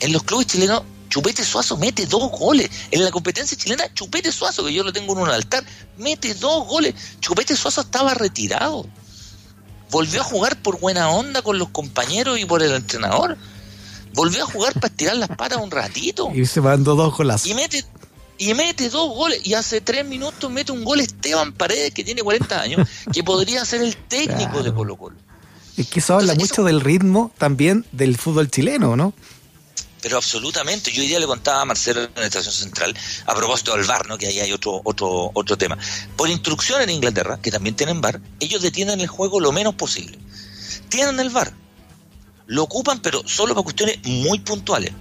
en 0.00 0.12
los 0.12 0.22
clubes 0.22 0.46
chilenos, 0.46 0.82
Chupete 1.14 1.44
Suazo 1.44 1.76
mete 1.76 2.06
dos 2.06 2.28
goles. 2.32 2.68
En 2.90 3.04
la 3.04 3.12
competencia 3.12 3.56
chilena, 3.56 3.84
Chupete 3.94 4.32
Suazo, 4.32 4.64
que 4.64 4.72
yo 4.72 4.82
lo 4.82 4.92
tengo 4.92 5.12
en 5.12 5.20
un 5.20 5.28
altar, 5.28 5.64
mete 5.96 6.34
dos 6.34 6.66
goles. 6.66 6.92
Chupete 7.20 7.54
Suazo 7.56 7.82
estaba 7.82 8.14
retirado. 8.14 8.84
Volvió 9.92 10.22
a 10.22 10.24
jugar 10.24 10.60
por 10.60 10.80
buena 10.80 11.10
onda 11.10 11.42
con 11.42 11.56
los 11.56 11.68
compañeros 11.68 12.40
y 12.40 12.44
por 12.46 12.64
el 12.64 12.72
entrenador. 12.72 13.38
Volvió 14.12 14.42
a 14.42 14.46
jugar 14.46 14.74
para 14.74 14.88
estirar 14.88 15.16
las 15.16 15.28
patas 15.28 15.58
un 15.62 15.70
ratito. 15.70 16.30
Y 16.34 16.46
se 16.46 16.60
mandó 16.60 16.96
dos 16.96 17.16
golazos. 17.16 17.46
Y 17.46 17.54
mete, 17.54 17.84
y 18.38 18.52
mete 18.54 18.90
dos 18.90 19.14
goles. 19.14 19.46
Y 19.46 19.54
hace 19.54 19.80
tres 19.80 20.04
minutos 20.04 20.50
mete 20.50 20.72
un 20.72 20.82
gol 20.82 20.98
Esteban 20.98 21.52
Paredes, 21.52 21.94
que 21.94 22.02
tiene 22.02 22.22
40 22.22 22.60
años, 22.60 22.88
que 23.12 23.22
podría 23.22 23.64
ser 23.64 23.82
el 23.82 23.96
técnico 23.96 24.64
de 24.64 24.74
Colo 24.74 24.96
Colo. 24.96 25.16
Es 25.76 25.88
que 25.88 26.00
eso 26.00 26.14
habla 26.14 26.34
mucho 26.34 26.62
del 26.62 26.80
ritmo 26.80 27.32
también 27.38 27.84
del 27.92 28.16
fútbol 28.16 28.50
chileno, 28.50 28.96
¿no? 28.96 29.12
Pero 30.04 30.18
absolutamente. 30.18 30.92
Yo 30.92 31.00
hoy 31.00 31.08
día 31.08 31.18
le 31.18 31.26
contaba 31.26 31.62
a 31.62 31.64
Marcelo 31.64 32.02
en 32.02 32.10
la 32.14 32.26
Estación 32.26 32.52
Central, 32.52 32.94
a 33.24 33.34
propósito 33.34 33.74
del 33.74 33.86
VAR, 33.86 34.06
¿no? 34.06 34.18
que 34.18 34.26
ahí 34.26 34.38
hay 34.38 34.52
otro, 34.52 34.82
otro, 34.84 35.30
otro 35.32 35.56
tema. 35.56 35.78
Por 36.14 36.28
instrucción 36.28 36.82
en 36.82 36.90
Inglaterra, 36.90 37.38
que 37.42 37.50
también 37.50 37.74
tienen 37.74 38.02
VAR, 38.02 38.20
ellos 38.38 38.60
detienen 38.60 39.00
el 39.00 39.06
juego 39.06 39.40
lo 39.40 39.50
menos 39.50 39.76
posible. 39.76 40.18
Tienen 40.90 41.18
el 41.20 41.30
VAR. 41.30 41.54
Lo 42.46 42.64
ocupan, 42.64 43.00
pero 43.00 43.26
solo 43.26 43.54
para 43.54 43.64
cuestiones 43.64 43.98
muy 44.04 44.40
puntuales. 44.40 44.92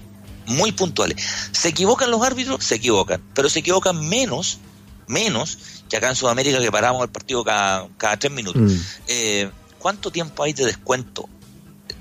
muy 0.45 0.71
puntuales. 0.71 1.21
¿Se 1.51 1.67
equivocan 1.67 2.09
los 2.09 2.21
árbitros? 2.21 2.63
Se 2.63 2.75
equivocan, 2.75 3.21
pero 3.33 3.49
se 3.49 3.59
equivocan 3.59 4.07
menos, 4.07 4.59
menos 5.07 5.57
que 5.89 5.97
acá 5.97 6.07
en 6.07 6.15
Sudamérica 6.15 6.59
que 6.59 6.71
paramos 6.71 7.03
el 7.03 7.09
partido 7.09 7.43
cada, 7.43 7.89
cada 7.97 8.17
tres 8.17 8.31
minutos. 8.31 8.61
Mm. 8.61 8.77
Eh, 9.07 9.51
¿Cuánto 9.83 10.11
tiempo 10.11 10.43
hay 10.43 10.53
de 10.53 10.63
descuento 10.65 11.27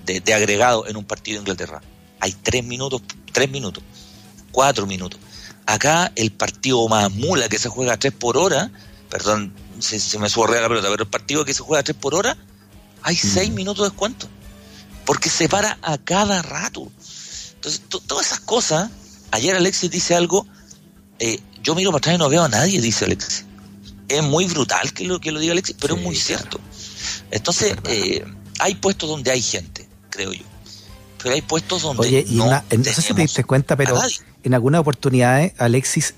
de, 0.07 0.21
de, 0.21 0.35
agregado 0.35 0.87
en 0.87 0.97
un 0.97 1.05
partido 1.05 1.39
de 1.39 1.41
Inglaterra? 1.41 1.83
Hay 2.21 2.31
tres 2.31 2.63
minutos, 2.63 3.03
tres 3.33 3.51
minutos, 3.51 3.83
cuatro 4.53 4.87
minutos. 4.87 5.19
Acá 5.67 6.13
el 6.15 6.31
partido 6.31 6.87
más 6.87 7.11
mula 7.11 7.49
que 7.49 7.59
se 7.59 7.69
juega 7.69 7.95
a 7.95 7.97
tres 7.97 8.13
por 8.13 8.37
hora, 8.37 8.71
perdón, 9.11 9.53
se, 9.81 9.99
se 9.99 10.21
me 10.21 10.29
suborrea 10.29 10.61
la 10.61 10.69
pelota, 10.69 10.91
pero 10.91 11.03
el 11.03 11.11
partido 11.11 11.45
que 11.45 11.55
se 11.55 11.65
juega 11.65 11.81
a 11.81 11.83
tres 11.83 11.97
por 11.97 12.15
hora, 12.15 12.37
hay 13.03 13.17
seis 13.17 13.51
mm. 13.51 13.55
minutos 13.55 13.83
de 13.83 13.91
descuento. 13.91 14.29
Porque 15.05 15.29
se 15.29 15.49
para 15.49 15.77
a 15.83 15.99
cada 15.99 16.41
rato. 16.41 16.87
Entonces, 17.55 17.83
todas 18.07 18.27
esas 18.27 18.39
cosas, 18.39 18.93
ayer 19.33 19.57
Alexis 19.57 19.91
dice 19.91 20.15
algo, 20.15 20.47
eh, 21.19 21.41
yo 21.65 21.75
miro 21.75 21.91
para 21.91 21.99
atrás 21.99 22.15
y 22.15 22.19
no 22.19 22.29
veo 22.29 22.45
a 22.45 22.49
nadie, 22.49 22.81
dice 22.81 23.07
Alexis. 23.07 23.45
Es 24.07 24.23
muy 24.23 24.47
brutal 24.47 24.93
que 24.93 25.05
lo, 25.05 25.21
que 25.21 25.33
lo 25.33 25.41
diga 25.41 25.51
Alexis, 25.51 25.75
pero 25.81 25.97
es 25.97 26.01
muy 26.01 26.15
cierto. 26.15 26.61
Entonces, 27.31 27.75
eh, 27.85 28.25
hay 28.59 28.75
puestos 28.75 29.09
donde 29.09 29.31
hay 29.31 29.43
gente, 29.43 29.89
creo 30.11 30.33
yo. 30.33 30.45
Pero 31.23 31.35
hay 31.35 31.43
puestos 31.43 31.83
donde 31.83 32.07
Oye, 32.07 32.25
y 32.29 32.35
no, 32.35 32.47
no 32.47 32.85
sé 32.85 33.03
si 33.03 33.15
te 33.15 33.23
diste 33.23 33.45
cuenta, 33.45 33.77
pero 33.77 33.97
en 34.43 34.55
algunas 34.55 34.81
oportunidades 34.81 35.53
Alexis 35.59 36.15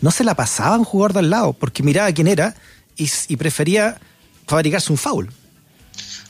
no 0.00 0.10
se 0.10 0.24
la 0.24 0.34
pasaba 0.34 0.74
a 0.74 0.78
un 0.78 0.84
jugador 0.84 1.14
de 1.14 1.18
al 1.20 1.30
lado, 1.30 1.52
porque 1.54 1.82
miraba 1.82 2.12
quién 2.12 2.26
era 2.26 2.54
y, 2.96 3.10
y 3.28 3.36
prefería 3.36 3.98
fabricarse 4.46 4.92
un 4.92 4.98
foul. 4.98 5.32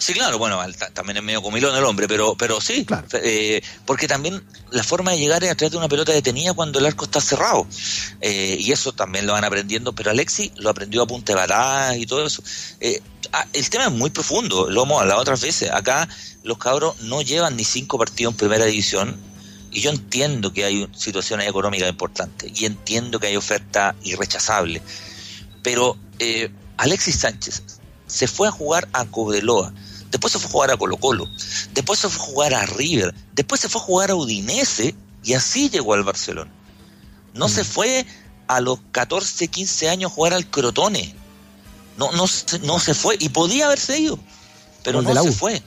Sí, 0.02 0.14
claro, 0.14 0.36
bueno, 0.36 0.60
también 0.94 1.18
es 1.18 1.22
medio 1.22 1.40
comilón 1.42 1.76
el 1.76 1.84
hombre, 1.84 2.08
pero, 2.08 2.34
pero 2.34 2.60
sí, 2.60 2.84
eh, 3.22 3.62
porque 3.86 4.08
también 4.08 4.42
la 4.72 4.82
forma 4.82 5.12
de 5.12 5.18
llegar 5.18 5.44
es 5.44 5.52
a 5.52 5.54
través 5.54 5.70
de 5.70 5.78
una 5.78 5.86
pelota 5.86 6.10
detenida 6.10 6.54
cuando 6.54 6.80
el 6.80 6.86
arco 6.86 7.04
está 7.04 7.20
cerrado. 7.20 7.68
Eh, 8.20 8.56
y 8.58 8.72
eso 8.72 8.90
también 8.90 9.28
lo 9.28 9.34
van 9.34 9.44
aprendiendo, 9.44 9.92
pero 9.92 10.10
Alexi 10.10 10.50
lo 10.56 10.70
aprendió 10.70 11.02
a 11.02 11.06
punta 11.06 11.46
de 11.46 11.98
y 12.00 12.06
todo 12.06 12.26
eso. 12.26 12.42
Eh, 12.80 13.00
ah, 13.32 13.46
el 13.52 13.70
tema 13.70 13.84
es 13.84 13.92
muy 13.92 14.10
profundo, 14.10 14.68
lo 14.68 14.82
hemos 14.82 15.00
hablado 15.00 15.20
otras 15.20 15.40
veces. 15.40 15.70
Acá 15.70 16.08
los 16.42 16.58
cabros 16.58 17.00
no 17.02 17.22
llevan 17.22 17.54
ni 17.54 17.62
cinco 17.62 17.96
partidos 17.96 18.32
en 18.32 18.38
primera 18.38 18.64
división, 18.64 19.16
y 19.70 19.82
yo 19.82 19.90
entiendo 19.90 20.52
que 20.52 20.64
hay 20.64 20.88
situaciones 20.96 21.46
económicas 21.48 21.88
importantes 21.88 22.50
y 22.60 22.66
entiendo 22.66 23.20
que 23.20 23.28
hay 23.28 23.36
oferta 23.36 23.94
irrechazable. 24.02 24.82
Pero 25.62 25.96
Alexis 26.76 27.20
Sánchez 27.20 27.62
se 28.08 28.26
fue 28.26 28.48
a 28.48 28.50
jugar 28.50 28.88
a 28.92 29.04
Cobreloa 29.04 29.72
después 30.12 30.32
se 30.32 30.38
fue 30.38 30.48
a 30.48 30.52
jugar 30.52 30.70
a 30.70 30.76
Colo 30.76 30.96
Colo, 30.98 31.28
después 31.72 31.98
se 31.98 32.08
fue 32.08 32.22
a 32.22 32.26
jugar 32.26 32.54
a 32.54 32.66
River, 32.66 33.14
después 33.32 33.60
se 33.60 33.68
fue 33.68 33.80
a 33.80 33.84
jugar 33.84 34.10
a 34.10 34.14
Udinese 34.14 34.94
y 35.24 35.32
así 35.32 35.70
llegó 35.70 35.94
al 35.94 36.04
Barcelona. 36.04 36.52
No 37.34 37.48
se 37.48 37.62
mm. 37.62 37.66
fue 37.66 38.06
a 38.46 38.60
los 38.60 38.78
14, 38.92 39.48
15 39.48 39.88
años 39.88 40.12
a 40.12 40.14
jugar 40.14 40.34
al 40.34 40.46
Crotone. 40.48 41.14
No, 41.96 42.12
no, 42.12 42.26
no 42.62 42.78
se 42.78 42.94
fue 42.94 43.16
y 43.18 43.30
podía 43.30 43.66
haberse 43.66 43.98
ido, 43.98 44.18
pero 44.84 45.02
no 45.02 45.22
se 45.22 45.32
fue. 45.32 45.62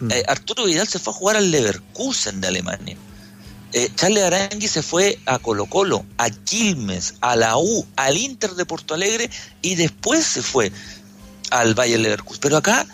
Mm. 0.00 0.10
Eh, 0.10 0.24
Arturo 0.26 0.64
Vidal 0.64 0.88
se 0.88 0.98
fue 0.98 1.12
a 1.12 1.16
jugar 1.16 1.36
al 1.36 1.50
Leverkusen 1.50 2.40
de 2.40 2.48
Alemania. 2.48 2.96
Eh, 3.72 3.88
Charles 3.94 4.24
Arangui 4.24 4.66
se 4.66 4.82
fue 4.82 5.20
a 5.26 5.38
Colo 5.38 5.66
Colo, 5.66 6.04
a 6.18 6.28
Quilmes, 6.28 7.14
a 7.20 7.36
la 7.36 7.56
U, 7.56 7.86
al 7.94 8.16
Inter 8.16 8.50
de 8.54 8.66
Porto 8.66 8.94
Alegre 8.94 9.30
y 9.62 9.76
después 9.76 10.26
se 10.26 10.42
fue 10.42 10.72
al 11.50 11.74
Bayern 11.74 12.02
Leverkusen. 12.02 12.40
Pero 12.40 12.56
acá 12.56 12.84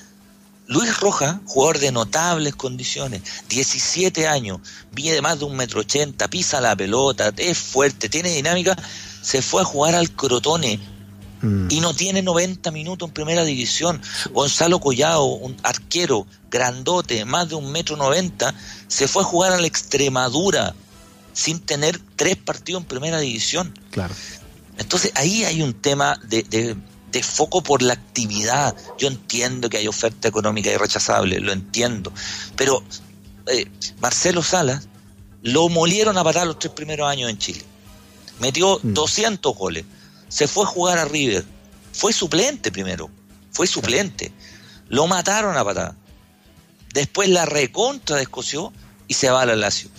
Luis 0.68 0.98
Roja, 0.98 1.40
jugador 1.44 1.78
de 1.78 1.92
notables 1.92 2.56
condiciones, 2.56 3.22
17 3.48 4.26
años, 4.26 4.60
viene 4.92 5.14
de 5.14 5.22
más 5.22 5.38
de 5.38 5.44
un 5.44 5.56
metro 5.56 5.80
ochenta, 5.80 6.28
pisa 6.28 6.60
la 6.60 6.74
pelota, 6.74 7.32
es 7.36 7.56
fuerte, 7.56 8.08
tiene 8.08 8.30
dinámica, 8.30 8.76
se 9.22 9.42
fue 9.42 9.62
a 9.62 9.64
jugar 9.64 9.94
al 9.94 10.10
Crotone 10.10 10.80
mm. 11.40 11.68
y 11.70 11.80
no 11.80 11.94
tiene 11.94 12.22
90 12.22 12.70
minutos 12.72 13.08
en 13.08 13.14
primera 13.14 13.44
división. 13.44 14.00
Gonzalo 14.32 14.80
Collado, 14.80 15.24
un 15.24 15.56
arquero 15.62 16.26
grandote, 16.50 17.24
más 17.24 17.48
de 17.48 17.54
un 17.54 17.70
metro 17.70 17.96
noventa, 17.96 18.52
se 18.88 19.06
fue 19.06 19.22
a 19.22 19.26
jugar 19.26 19.52
a 19.52 19.60
la 19.60 19.66
Extremadura 19.68 20.74
sin 21.32 21.60
tener 21.60 22.00
tres 22.16 22.36
partidos 22.36 22.82
en 22.82 22.88
primera 22.88 23.20
división. 23.20 23.72
Claro. 23.90 24.14
Entonces 24.78 25.12
ahí 25.14 25.44
hay 25.44 25.62
un 25.62 25.74
tema 25.74 26.18
de 26.24 26.42
de 26.42 26.76
foco 27.22 27.62
por 27.62 27.82
la 27.82 27.94
actividad. 27.94 28.76
Yo 28.98 29.08
entiendo 29.08 29.68
que 29.68 29.78
hay 29.78 29.88
oferta 29.88 30.28
económica 30.28 30.70
irrechazable, 30.70 31.40
lo 31.40 31.52
entiendo. 31.52 32.12
Pero 32.56 32.82
eh, 33.46 33.70
Marcelo 34.00 34.42
Salas 34.42 34.88
lo 35.42 35.68
molieron 35.68 36.18
a 36.18 36.24
parar 36.24 36.46
los 36.46 36.58
tres 36.58 36.72
primeros 36.72 37.08
años 37.08 37.30
en 37.30 37.38
Chile. 37.38 37.62
Metió 38.40 38.78
200 38.82 39.54
mm. 39.54 39.58
goles. 39.58 39.84
Se 40.28 40.48
fue 40.48 40.64
a 40.64 40.66
jugar 40.66 40.98
a 40.98 41.04
River. 41.04 41.44
Fue 41.92 42.12
suplente 42.12 42.72
primero. 42.72 43.10
Fue 43.52 43.66
suplente. 43.66 44.32
Lo 44.88 45.06
mataron 45.06 45.56
a 45.56 45.64
patada. 45.64 45.96
Después 46.92 47.28
la 47.28 47.46
recontra 47.46 48.16
descoció 48.16 48.72
y 49.08 49.14
se 49.14 49.30
va 49.30 49.42
al 49.42 49.60
Lazio. 49.60 49.90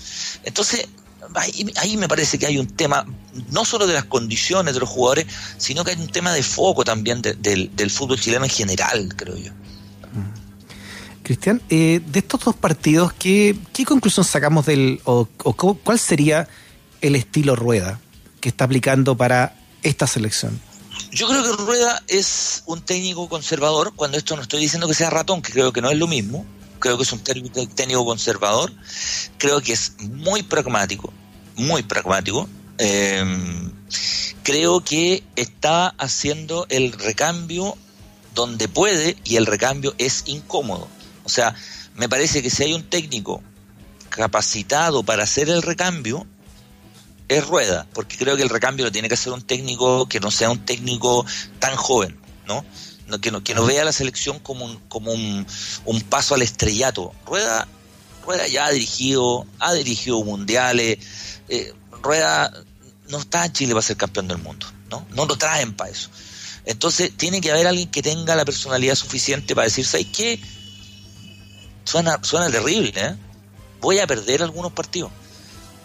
Entonces, 0.44 0.88
ahí, 1.36 1.98
me 1.98 2.08
parece 2.08 2.38
que 2.38 2.46
hay 2.46 2.58
un 2.58 2.68
tema, 2.68 3.06
no 3.52 3.66
solo 3.66 3.88
de 3.88 3.94
las 3.94 4.06
condiciones 4.06 4.74
de 4.74 4.80
los 4.80 4.90
jugadores, 4.90 5.28
sino 5.58 5.84
que 5.84 5.92
hay 5.92 5.98
un 5.98 6.08
tema 6.08 6.34
de 6.34 6.44
foco 6.44 6.84
también 6.84 7.22
del 7.22 7.92
fútbol 7.92 8.20
chileno 8.20 8.46
en 8.46 8.52
general, 8.52 9.14
creo 9.16 9.36
yo. 9.38 9.52
Mm. 9.52 11.24
Cristian, 11.24 11.62
eh, 11.70 12.02
de 12.06 12.20
estos 12.20 12.40
dos 12.46 12.56
partidos, 12.56 13.12
¿qué, 13.14 13.58
qué 13.74 13.84
conclusión 13.84 14.26
sacamos 14.26 14.66
del, 14.66 15.02
o, 15.04 15.28
cuál 15.84 16.00
sería 16.00 16.48
el 17.02 17.16
estilo 17.16 17.56
Rueda 17.56 18.00
que 18.40 18.50
está 18.50 18.66
aplicando 18.66 19.18
para 19.18 19.56
esta 19.84 20.08
selección? 20.08 20.60
Yo 21.12 21.28
creo 21.28 21.44
que 21.44 21.64
Rueda 21.64 22.02
es 22.08 22.64
un 22.66 22.82
técnico 22.82 23.28
conservador, 23.30 23.94
cuando 23.96 24.18
esto 24.18 24.36
no 24.36 24.42
estoy 24.42 24.62
diciendo 24.62 24.88
que 24.88 24.94
sea 24.94 25.10
ratón, 25.10 25.42
que 25.42 25.52
creo 25.52 25.74
que 25.74 25.82
no 25.82 25.90
es 25.90 25.98
lo 25.98 26.08
mismo, 26.08 26.46
creo 26.80 26.98
que 26.98 27.04
es 27.04 27.12
un 27.12 27.20
técnico 27.20 28.06
conservador, 28.06 28.72
creo 29.38 29.62
que 29.62 29.74
es 29.74 29.94
muy 30.02 30.44
pragmático, 30.44 31.14
muy 31.56 31.84
pragmático. 31.84 32.48
Em, 32.78 33.72
creo 34.44 34.84
que 34.84 35.24
está 35.36 35.88
haciendo 35.98 36.66
el 36.70 36.92
recambio 36.92 37.76
donde 38.36 38.68
puede 38.68 39.18
y 39.24 39.36
el 39.36 39.46
recambio 39.46 39.96
es 39.98 40.24
incómodo. 40.28 40.88
O 41.24 41.30
sea, 41.30 41.56
me 41.96 42.08
parece 42.08 42.42
que 42.44 42.50
si 42.50 42.64
hay 42.64 42.74
un 42.74 42.84
técnico 42.84 43.42
capacitado 44.10 45.04
para 45.04 45.24
hacer 45.24 45.50
el 45.50 45.62
recambio, 45.62 46.26
es 47.28 47.46
Rueda, 47.46 47.88
porque 47.94 48.18
creo 48.18 48.38
que 48.38 48.44
el 48.44 48.50
recambio 48.50 48.86
lo 48.86 48.92
tiene 48.92 49.08
que 49.08 49.16
hacer 49.16 49.34
un 49.34 49.42
técnico 49.42 50.08
que 50.08 50.20
no 50.20 50.32
sea 50.32 50.50
un 50.50 50.66
técnico 50.66 51.26
tan 51.60 51.76
joven, 51.76 52.18
¿no? 52.48 52.64
Que, 53.22 53.32
no, 53.32 53.44
que 53.44 53.56
no 53.56 53.66
vea 53.66 53.86
la 53.86 53.94
selección 53.94 54.40
como 54.40 54.66
un, 54.66 54.78
como 54.90 55.12
un, 55.12 55.46
paso 56.10 56.36
al 56.36 56.42
estrellato. 56.42 57.14
Rueda, 57.26 57.68
Rueda 58.26 58.48
ya 58.48 58.66
ha 58.66 58.72
dirigido, 58.72 59.46
ha 59.60 59.74
dirigido 59.74 60.24
mundiales, 60.24 61.00
eh, 61.48 61.74
Rueda 62.04 62.52
no 63.08 63.20
está 63.20 63.46
en 63.46 63.54
Chile 63.54 63.74
para 63.74 63.82
ser 63.82 63.98
campeón 63.98 64.28
del 64.28 64.40
mundo, 64.40 64.68
¿no? 64.90 65.06
No 65.12 65.26
lo 65.26 65.38
traen 65.38 65.74
para 65.74 65.90
eso. 65.90 66.10
Entonces 66.66 67.16
tiene 67.16 67.40
que 67.40 67.52
haber 67.52 67.66
alguien 67.68 67.90
que 67.90 68.02
tenga 68.02 68.36
la 68.36 68.44
personalidad 68.44 68.96
suficiente 68.96 69.56
para 69.56 69.66
decir, 69.66 69.86
¿sabes 69.86 70.08
qué? 70.08 70.40
Suena, 71.86 72.20
suena 72.22 72.52
terrible, 72.52 72.92
¿eh? 72.96 73.16
Voy 73.80 74.00
a 74.00 74.08
perder 74.08 74.44
algunos 74.44 74.74
partidos, 74.74 75.12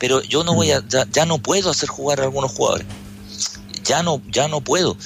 pero 0.01 0.23
yo 0.23 0.43
no 0.43 0.55
voy 0.55 0.73
a, 0.73 0.83
ya, 0.89 1.07
ya 1.11 1.25
no 1.25 1.39
puedo 1.39 1.71
hacer 1.71 1.89
jugar 1.89 2.21
a 2.21 2.25
algunos 2.25 2.51
jugadores 2.51 2.87
ya 3.85 4.03
no, 4.03 4.23
ya 4.29 4.49
no 4.49 4.61
puedo. 4.61 4.97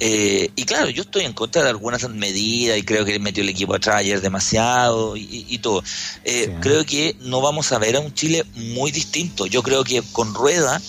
Eh, 0.00 0.50
y 0.56 0.64
claro, 0.64 0.88
yo 0.90 1.02
estoy 1.02 1.24
en 1.24 1.32
contra 1.32 1.62
de 1.62 1.70
algunas 1.70 2.08
medidas 2.08 2.78
y 2.78 2.82
creo 2.82 3.04
que 3.04 3.18
metió 3.18 3.42
el 3.42 3.48
equipo 3.48 3.74
atrás 3.74 3.96
ayer 3.96 4.20
demasiado 4.20 5.16
y, 5.16 5.58
todo. 5.58 5.82
Eh, 6.24 6.56
creo 6.60 6.84
que 6.84 7.16
no 7.20 7.40
vamos 7.40 7.72
a 7.72 7.78
ver 7.78 7.96
a 7.96 8.00
un 8.00 8.14
Chile 8.14 8.44
muy 8.54 8.90
distinto. 8.90 9.46
Yo 9.46 9.62
creo 9.62 9.84
que 9.84 10.02
con 10.12 10.34
Rueda 10.34 10.80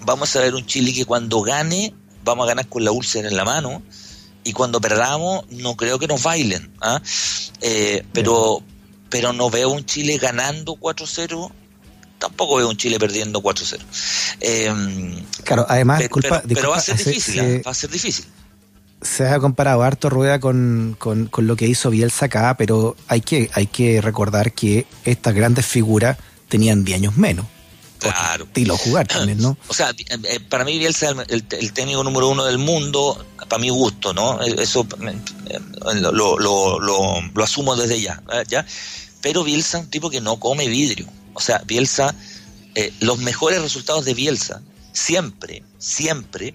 vamos 0.00 0.34
a 0.36 0.40
ver 0.40 0.54
un 0.54 0.66
Chile 0.66 0.92
que 0.92 1.04
cuando 1.04 1.42
gane, 1.42 1.94
vamos 2.24 2.44
a 2.44 2.48
ganar 2.48 2.68
con 2.68 2.84
la 2.84 2.92
úlcera 2.92 3.28
en 3.28 3.36
la 3.36 3.44
mano 3.44 3.82
y 4.44 4.52
cuando 4.52 4.80
perdamos, 4.80 5.44
no 5.50 5.74
creo 5.74 5.98
que 5.98 6.06
nos 6.06 6.22
bailen. 6.22 6.72
¿ah? 6.80 7.00
Eh, 7.60 8.04
pero, 8.12 8.62
pero 9.08 9.32
no 9.32 9.50
veo 9.50 9.70
un 9.70 9.84
Chile 9.86 10.18
ganando 10.18 10.74
4-0 10.74 11.50
tampoco 12.18 12.56
veo 12.56 12.68
un 12.68 12.76
Chile 12.76 12.98
perdiendo 12.98 13.42
4-0. 13.42 13.78
Em, 14.40 15.22
claro, 15.44 15.66
además, 15.68 16.02
pero, 16.14 16.42
pero, 16.48 16.70
va 16.70 16.76
a 16.76 16.80
ser 16.80 16.96
difícil, 16.96 17.38
¿eh? 17.40 17.62
va 17.66 17.70
a 17.70 17.74
ser 17.74 17.90
difícil. 17.90 18.24
Se 19.02 19.28
ha 19.28 19.38
comparado 19.38 19.82
harto 19.82 20.08
Rueda 20.08 20.40
con, 20.40 20.96
con, 20.98 21.28
lo 21.36 21.56
que 21.56 21.66
hizo 21.66 21.90
Bielsa 21.90 22.26
acá, 22.26 22.56
pero 22.56 22.96
hay 23.06 23.20
que, 23.20 23.50
hay 23.52 23.66
que 23.66 24.00
recordar 24.00 24.52
que 24.52 24.86
estas 25.04 25.34
grandes 25.34 25.66
figuras 25.66 26.16
tenían 26.48 26.84
10 26.84 26.98
años 26.98 27.16
menos. 27.16 27.46
Claro. 27.98 28.44
Estilo 28.44 28.76
jugar 28.76 29.06
también, 29.06 29.38
¿no? 29.38 29.56
O 29.68 29.74
sea, 29.74 29.90
eh, 29.98 30.40
para 30.40 30.64
mí 30.64 30.78
Bielsa 30.78 31.10
es 31.10 31.16
el, 31.28 31.72
técnico 31.72 32.02
número 32.02 32.28
uno 32.28 32.44
del 32.44 32.58
mundo, 32.58 33.24
para 33.48 33.60
mi 33.60 33.68
gusto, 33.68 34.14
¿no? 34.14 34.40
Eso 34.42 34.86
eh, 35.50 35.60
lo, 36.00 36.38
lo, 36.38 36.78
lo, 36.78 37.20
lo 37.20 37.44
asumo 37.44 37.76
desde 37.76 38.00
ya, 38.00 38.22
¿ya? 38.48 38.64
Pero 39.20 39.44
Bielsa 39.44 39.78
es 39.78 39.84
un 39.84 39.90
tipo 39.90 40.10
que 40.10 40.20
no 40.20 40.38
come 40.38 40.68
vidrio. 40.68 41.06
O 41.34 41.40
sea, 41.40 41.58
Bielsa 41.66 42.14
eh, 42.74 42.92
los 43.00 43.18
mejores 43.18 43.62
resultados 43.62 44.04
de 44.04 44.14
Bielsa 44.14 44.60
siempre, 44.92 45.62
siempre 45.78 46.54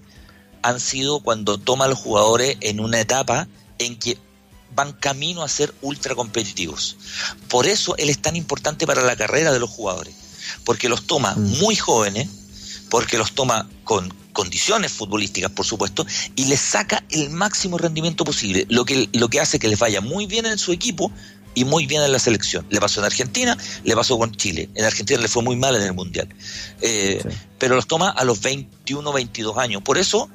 han 0.62 0.80
sido 0.80 1.22
cuando 1.22 1.58
toma 1.58 1.86
a 1.86 1.88
los 1.88 1.98
jugadores 1.98 2.58
en 2.60 2.82
una 2.82 3.00
etapa 3.00 3.48
en 3.78 3.98
que 3.98 4.18
van 4.76 4.92
camino 4.92 5.44
a 5.44 5.48
ser 5.48 5.74
ultra 5.82 6.16
competitivos. 6.16 6.98
Por 7.48 7.68
eso 7.68 7.96
él 7.98 8.10
es 8.10 8.20
tan 8.20 8.36
importante 8.36 8.86
para 8.86 9.02
la 9.02 9.16
carrera 9.16 9.54
de 9.54 9.60
los 9.60 9.70
jugadores, 9.70 10.14
porque 10.66 10.90
los 10.90 11.08
toma 11.08 11.36
mm. 11.36 11.60
muy 11.60 11.78
jóvenes, 11.78 12.28
porque 12.90 13.18
los 13.18 13.32
toma 13.32 13.70
con 13.86 14.14
condiciones 14.34 14.92
futbolísticas, 14.92 15.52
por 15.52 15.66
supuesto, 15.66 16.06
y 16.36 16.46
les 16.46 16.60
saca 16.60 17.04
el 17.12 17.30
máximo 17.30 17.78
rendimiento 17.78 18.26
posible, 18.26 18.66
lo 18.70 18.84
que, 18.84 19.10
lo 19.14 19.30
que 19.30 19.40
hace 19.40 19.60
que 19.60 19.70
les 19.70 19.80
vaya 19.80 20.02
muy 20.02 20.26
bien 20.26 20.46
en 20.46 20.58
su 20.58 20.74
equipo 20.74 21.12
y 21.56 21.66
muy 21.66 21.86
bien 21.86 22.02
en 22.02 22.12
la 22.12 22.20
selección. 22.20 22.66
Le 22.70 22.80
pasó 22.80 23.00
en 23.00 23.06
Argentina, 23.06 23.58
le 23.84 23.96
pasó 23.96 24.18
con 24.18 24.32
Chile. 24.32 24.70
En 24.76 24.86
Argentina 24.86 25.20
le 25.20 25.28
fue 25.28 25.44
muy 25.44 25.56
mal 25.56 25.76
en 25.76 25.82
el 25.82 25.94
Mundial. 25.94 26.30
Eh, 26.82 27.24
pero 27.58 27.76
los 27.76 27.88
toma 27.88 28.10
a 28.10 28.24
los 28.24 28.42
21, 28.42 29.12
22 29.12 29.58
años. 29.58 29.82
Por 29.82 29.98
eso 29.98 30.30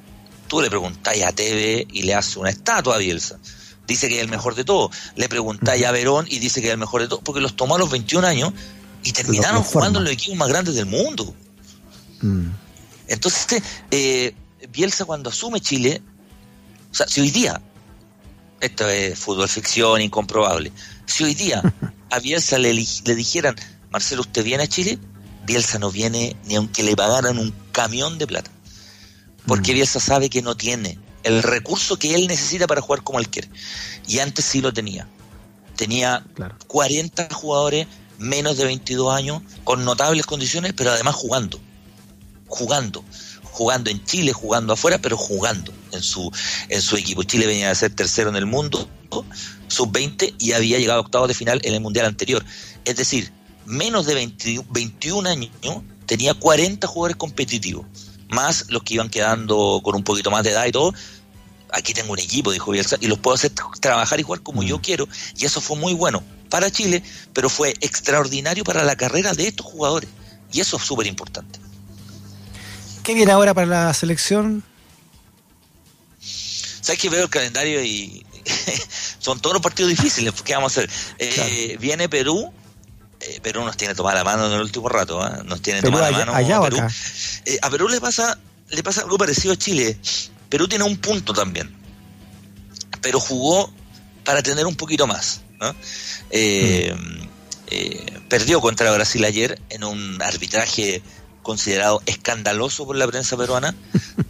tú 0.47 0.61
le 0.61 0.69
preguntáis 0.69 1.23
a 1.23 1.31
Teve 1.31 1.87
y 1.91 2.03
le 2.03 2.13
hace 2.13 2.39
una 2.39 2.49
estatua 2.49 2.95
a 2.95 2.97
Bielsa. 2.97 3.39
Dice 3.87 4.07
que 4.07 4.15
es 4.15 4.21
el 4.21 4.29
mejor 4.29 4.55
de 4.55 4.63
todo. 4.63 4.89
Le 5.15 5.29
preguntáis 5.29 5.85
a 5.85 5.91
Verón 5.91 6.25
y 6.29 6.39
dice 6.39 6.61
que 6.61 6.67
es 6.67 6.73
el 6.73 6.79
mejor 6.79 7.01
de 7.01 7.07
todo, 7.07 7.21
porque 7.21 7.41
los 7.41 7.55
tomó 7.55 7.75
a 7.75 7.79
los 7.79 7.89
21 7.89 8.25
años 8.25 8.53
y 9.03 9.11
terminaron 9.11 9.63
jugando 9.63 9.99
en 9.99 10.05
los 10.05 10.13
equipos 10.13 10.37
más 10.37 10.49
grandes 10.49 10.75
del 10.75 10.87
mundo. 10.87 11.35
Mm. 12.21 12.47
Entonces, 13.07 13.61
eh, 13.91 14.33
Bielsa 14.71 15.05
cuando 15.05 15.29
asume 15.29 15.61
Chile, 15.61 16.01
o 16.91 16.95
sea, 16.95 17.07
si 17.07 17.21
hoy 17.21 17.29
día, 17.29 17.61
esto 18.59 18.87
es 18.89 19.17
fútbol 19.17 19.49
ficción 19.49 20.01
incomprobable, 20.01 20.71
si 21.05 21.23
hoy 21.23 21.35
día 21.35 21.61
a 22.09 22.19
Bielsa 22.19 22.57
le, 22.57 22.73
le 22.73 23.15
dijeran, 23.15 23.55
Marcelo, 23.91 24.21
¿usted 24.21 24.43
viene 24.43 24.63
a 24.63 24.67
Chile? 24.67 24.99
Bielsa 25.45 25.79
no 25.79 25.91
viene 25.91 26.35
ni 26.45 26.55
aunque 26.55 26.83
le 26.83 26.95
pagaran 26.95 27.37
un 27.37 27.53
camión 27.71 28.17
de 28.17 28.27
plata. 28.27 28.51
Porque 29.45 29.71
mm. 29.71 29.75
Bielsa 29.75 29.99
sabe 29.99 30.29
que 30.29 30.41
no 30.41 30.55
tiene 30.55 30.97
el 31.23 31.43
recurso 31.43 31.97
que 31.97 32.13
él 32.15 32.27
necesita 32.27 32.67
para 32.67 32.81
jugar 32.81 33.03
como 33.03 33.19
él 33.19 33.29
quiere. 33.29 33.49
Y 34.07 34.19
antes 34.19 34.45
sí 34.45 34.61
lo 34.61 34.71
tenía. 34.71 35.07
Tenía 35.75 36.23
40 36.67 37.29
jugadores 37.33 37.87
menos 38.17 38.57
de 38.57 38.65
22 38.65 39.13
años, 39.13 39.41
con 39.63 39.83
notables 39.83 40.25
condiciones, 40.25 40.73
pero 40.73 40.91
además 40.91 41.15
jugando. 41.15 41.59
Jugando. 42.47 43.03
Jugando 43.55 43.89
en 43.89 44.03
Chile, 44.03 44.33
jugando 44.33 44.73
afuera, 44.73 44.97
pero 44.97 45.15
jugando 45.15 45.71
en 45.93 46.03
su, 46.03 46.29
en 46.67 46.81
su 46.81 46.97
equipo. 46.97 47.23
Chile 47.23 47.47
venía 47.47 47.71
a 47.71 47.75
ser 47.75 47.95
tercero 47.95 48.29
en 48.29 48.35
el 48.35 48.45
mundo, 48.45 48.89
sub-20, 49.69 50.35
y 50.39 50.51
había 50.51 50.77
llegado 50.77 50.99
a 50.99 51.03
octavos 51.03 51.29
de 51.29 51.33
final 51.33 51.61
en 51.63 51.73
el 51.73 51.79
mundial 51.79 52.05
anterior. 52.05 52.43
Es 52.83 52.97
decir, 52.97 53.31
menos 53.65 54.05
de 54.07 54.13
21 54.71 55.29
años 55.29 55.51
tenía 56.05 56.33
40 56.33 56.85
jugadores 56.85 57.15
competitivos 57.15 57.85
más 58.29 58.65
los 58.69 58.83
que 58.83 58.95
iban 58.95 59.09
quedando 59.09 59.79
con 59.83 59.95
un 59.95 60.03
poquito 60.03 60.31
más 60.31 60.43
de 60.43 60.51
edad 60.51 60.65
y 60.65 60.71
todo. 60.71 60.93
Aquí 61.71 61.93
tengo 61.93 62.13
un 62.13 62.19
equipo, 62.19 62.51
dijo 62.51 62.71
Bielsa, 62.71 62.97
y 62.99 63.07
los 63.07 63.19
puedo 63.19 63.35
hacer 63.35 63.51
trabajar 63.79 64.19
igual 64.19 64.41
como 64.41 64.63
yo 64.63 64.77
mm. 64.77 64.81
quiero. 64.81 65.07
Y 65.37 65.45
eso 65.45 65.61
fue 65.61 65.77
muy 65.77 65.93
bueno 65.93 66.23
para 66.49 66.69
Chile, 66.71 67.03
pero 67.33 67.49
fue 67.49 67.73
extraordinario 67.81 68.63
para 68.63 68.83
la 68.83 68.95
carrera 68.95 69.33
de 69.33 69.47
estos 69.47 69.65
jugadores. 69.65 70.09
Y 70.51 70.61
eso 70.61 70.77
es 70.77 70.83
súper 70.83 71.07
importante. 71.07 71.59
¿Qué 73.05 73.13
viene 73.13 73.31
ahora 73.31 73.53
para 73.53 73.67
la 73.67 73.93
selección? 73.93 74.63
Sabes 76.19 76.99
que 76.99 77.07
veo 77.07 77.25
el 77.25 77.29
calendario 77.29 77.83
y 77.83 78.25
son 79.19 79.39
todos 79.39 79.53
los 79.53 79.61
partidos 79.61 79.91
difíciles. 79.91 80.33
¿Qué 80.41 80.55
vamos 80.55 80.75
a 80.75 80.81
hacer? 80.81 80.89
Eh, 81.19 81.77
viene 81.79 82.09
Perú, 82.09 82.51
eh, 83.19 83.39
Perú 83.43 83.63
nos 83.63 83.77
tiene 83.77 83.93
tomada 83.93 84.17
la 84.17 84.23
mano 84.23 84.47
en 84.47 84.53
el 84.53 84.61
último 84.61 84.89
rato, 84.89 85.21
¿ah? 85.21 85.43
nos 85.45 85.61
tiene 85.61 85.83
tomada 85.83 86.09
la 86.09 86.17
mano 86.17 86.33
allá 86.33 86.59
Perú. 86.61 86.77
Eh, 87.45 87.59
a 87.61 87.69
Perú 87.69 87.87
le 87.89 88.01
pasa, 88.01 88.39
le 88.69 88.81
pasa 88.81 89.01
algo 89.01 89.19
parecido 89.19 89.53
a 89.53 89.55
Chile. 89.55 89.99
Perú 90.49 90.67
tiene 90.67 90.83
un 90.83 90.97
punto 90.97 91.31
también, 91.31 91.75
pero 93.01 93.19
jugó 93.19 93.71
para 94.23 94.41
tener 94.41 94.65
un 94.65 94.75
poquito 94.75 95.05
más. 95.05 95.41
Eh, 96.31 96.91
mm. 96.91 98.27
perdió 98.29 98.61
contra 98.61 98.91
Brasil 98.91 99.23
ayer 99.25 99.61
en 99.69 99.83
un 99.83 100.19
arbitraje 100.23 101.03
considerado 101.45 102.01
escandaloso 102.07 102.87
por 102.87 102.97
la 102.97 103.07
prensa 103.07 103.37
peruana 103.37 103.75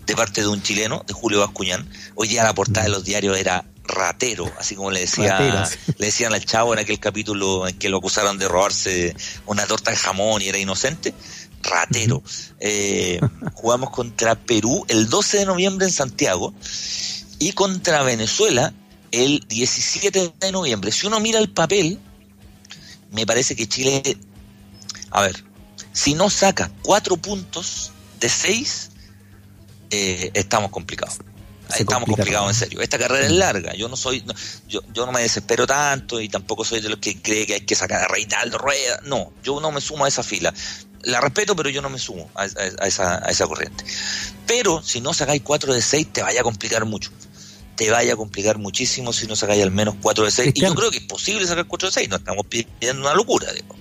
de 0.05 0.15
parte 0.15 0.41
de 0.41 0.47
un 0.47 0.61
chileno, 0.61 1.03
de 1.07 1.13
Julio 1.13 1.39
Bascuñán. 1.39 1.89
Hoy 2.13 2.27
día 2.27 2.43
la 2.43 2.53
portada 2.53 2.83
de 2.83 2.91
los 2.91 3.05
diarios 3.05 3.37
era 3.37 3.63
ratero, 3.85 4.51
así 4.59 4.75
como 4.75 4.91
le 4.91 4.99
decía, 4.99 5.65
le 5.97 6.05
decían 6.05 6.33
al 6.33 6.43
chavo 6.43 6.73
en 6.73 6.79
aquel 6.79 6.99
capítulo 6.99 7.67
en 7.67 7.79
que 7.79 7.87
lo 7.87 7.97
acusaron 7.97 8.37
de 8.37 8.49
robarse 8.49 9.15
una 9.45 9.65
torta 9.65 9.91
de 9.91 9.97
jamón 9.97 10.41
y 10.41 10.49
era 10.49 10.57
inocente. 10.57 11.13
Ratero. 11.63 12.21
Eh, 12.59 13.19
jugamos 13.53 13.89
contra 13.91 14.35
Perú 14.35 14.85
el 14.89 15.09
12 15.09 15.39
de 15.39 15.45
noviembre 15.45 15.87
en 15.87 15.93
Santiago 15.93 16.53
y 17.39 17.53
contra 17.53 18.03
Venezuela 18.03 18.73
el 19.11 19.39
17 19.47 20.33
de 20.37 20.51
noviembre. 20.51 20.91
Si 20.91 21.07
uno 21.07 21.21
mira 21.21 21.39
el 21.39 21.49
papel, 21.49 21.97
me 23.11 23.25
parece 23.25 23.55
que 23.55 23.67
Chile, 23.67 24.17
a 25.11 25.21
ver, 25.21 25.43
si 25.95 26.13
no 26.13 26.29
saca 26.29 26.69
cuatro 26.83 27.15
puntos 27.15 27.91
de 28.19 28.29
seis, 28.29 28.91
eh, 29.89 30.29
estamos 30.33 30.69
complicados 30.69 31.19
estamos 31.79 32.07
complicados 32.07 32.49
en 32.49 32.55
serio. 32.55 32.81
Esta 32.81 32.97
carrera 32.97 33.25
es 33.25 33.31
larga. 33.31 33.73
Yo 33.73 33.87
no 33.89 33.95
soy, 33.95 34.23
yo, 34.67 34.81
yo 34.93 35.05
no 35.05 35.11
me 35.11 35.21
desespero 35.21 35.65
tanto 35.65 36.21
y 36.21 36.29
tampoco 36.29 36.63
soy 36.63 36.81
de 36.81 36.89
los 36.89 36.99
que 36.99 37.21
cree 37.21 37.45
que 37.45 37.55
hay 37.55 37.61
que 37.61 37.75
sacar 37.75 38.03
a 38.03 38.07
Reinaldo 38.07 38.57
Rueda. 38.57 38.99
No, 39.03 39.31
yo 39.43 39.59
no 39.59 39.71
me 39.71 39.81
sumo 39.81 40.05
a 40.05 40.07
esa 40.07 40.23
fila. 40.23 40.53
La 41.01 41.21
respeto, 41.21 41.55
pero 41.55 41.69
yo 41.69 41.81
no 41.81 41.89
me 41.89 41.99
sumo 41.99 42.29
a, 42.35 42.45
esa, 42.45 43.25
a 43.25 43.29
esa 43.29 43.47
corriente. 43.47 43.83
Pero 44.47 44.81
si 44.83 45.01
no 45.01 45.13
sacáis 45.13 45.41
4 45.43 45.73
de 45.73 45.81
6, 45.81 46.13
te 46.13 46.21
vaya 46.21 46.41
a 46.41 46.43
complicar 46.43 46.85
mucho. 46.85 47.11
Te 47.75 47.91
vaya 47.91 48.13
a 48.13 48.15
complicar 48.15 48.57
muchísimo 48.57 49.11
si 49.11 49.27
no 49.27 49.35
sacáis 49.35 49.61
al 49.61 49.71
menos 49.71 49.95
4 50.01 50.25
de 50.25 50.31
6. 50.31 50.51
Y 50.55 50.61
yo 50.61 50.73
creo 50.73 50.91
que 50.91 50.97
es 50.97 51.03
posible 51.03 51.45
sacar 51.45 51.65
4 51.65 51.89
de 51.89 51.93
6. 51.93 52.09
No 52.09 52.15
estamos 52.15 52.45
pidiendo 52.47 53.01
una 53.01 53.13
locura. 53.13 53.51
Digo 53.51 53.75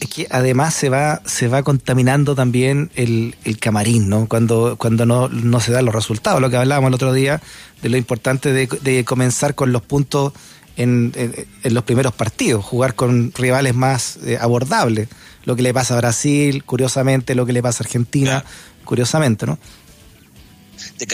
es 0.00 0.08
que 0.08 0.26
además 0.30 0.74
se 0.74 0.88
va, 0.88 1.20
se 1.26 1.46
va 1.46 1.62
contaminando 1.62 2.34
también 2.34 2.90
el, 2.94 3.36
el 3.44 3.58
camarín, 3.58 4.08
¿no? 4.08 4.26
Cuando, 4.26 4.76
cuando 4.78 5.04
no, 5.04 5.28
no, 5.28 5.60
se 5.60 5.72
dan 5.72 5.84
los 5.84 5.94
resultados, 5.94 6.40
lo 6.40 6.48
que 6.48 6.56
hablábamos 6.56 6.88
el 6.88 6.94
otro 6.94 7.12
día, 7.12 7.40
de 7.82 7.90
lo 7.90 7.98
importante 7.98 8.52
de, 8.52 8.66
de 8.66 9.04
comenzar 9.04 9.54
con 9.54 9.72
los 9.72 9.82
puntos 9.82 10.32
en, 10.76 11.12
en, 11.14 11.74
los 11.74 11.84
primeros 11.84 12.14
partidos, 12.14 12.64
jugar 12.64 12.94
con 12.94 13.32
rivales 13.34 13.74
más 13.74 14.18
eh, 14.24 14.38
abordables. 14.40 15.08
Lo 15.44 15.54
que 15.54 15.62
le 15.62 15.74
pasa 15.74 15.94
a 15.94 15.98
Brasil, 15.98 16.64
curiosamente, 16.64 17.34
lo 17.34 17.44
que 17.44 17.52
le 17.52 17.62
pasa 17.62 17.82
a 17.82 17.86
Argentina, 17.86 18.44
curiosamente, 18.84 19.44
¿no? 19.44 19.58
Te, 20.96 21.06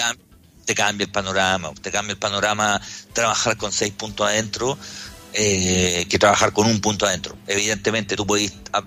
te 0.64 0.74
cambia 0.74 1.06
el 1.06 1.10
panorama, 1.10 1.72
te 1.82 1.90
cambia 1.90 2.12
el 2.12 2.18
panorama 2.18 2.80
trabajar 3.12 3.56
con 3.56 3.72
seis 3.72 3.92
puntos 3.92 4.28
adentro 4.28 4.78
eh, 5.38 6.06
que 6.08 6.18
trabajar 6.18 6.52
con 6.54 6.66
un 6.66 6.80
punto 6.80 7.04
adentro. 7.04 7.36
Evidentemente, 7.46 8.16
tú 8.16 8.26
podías, 8.26 8.54
ah, 8.72 8.82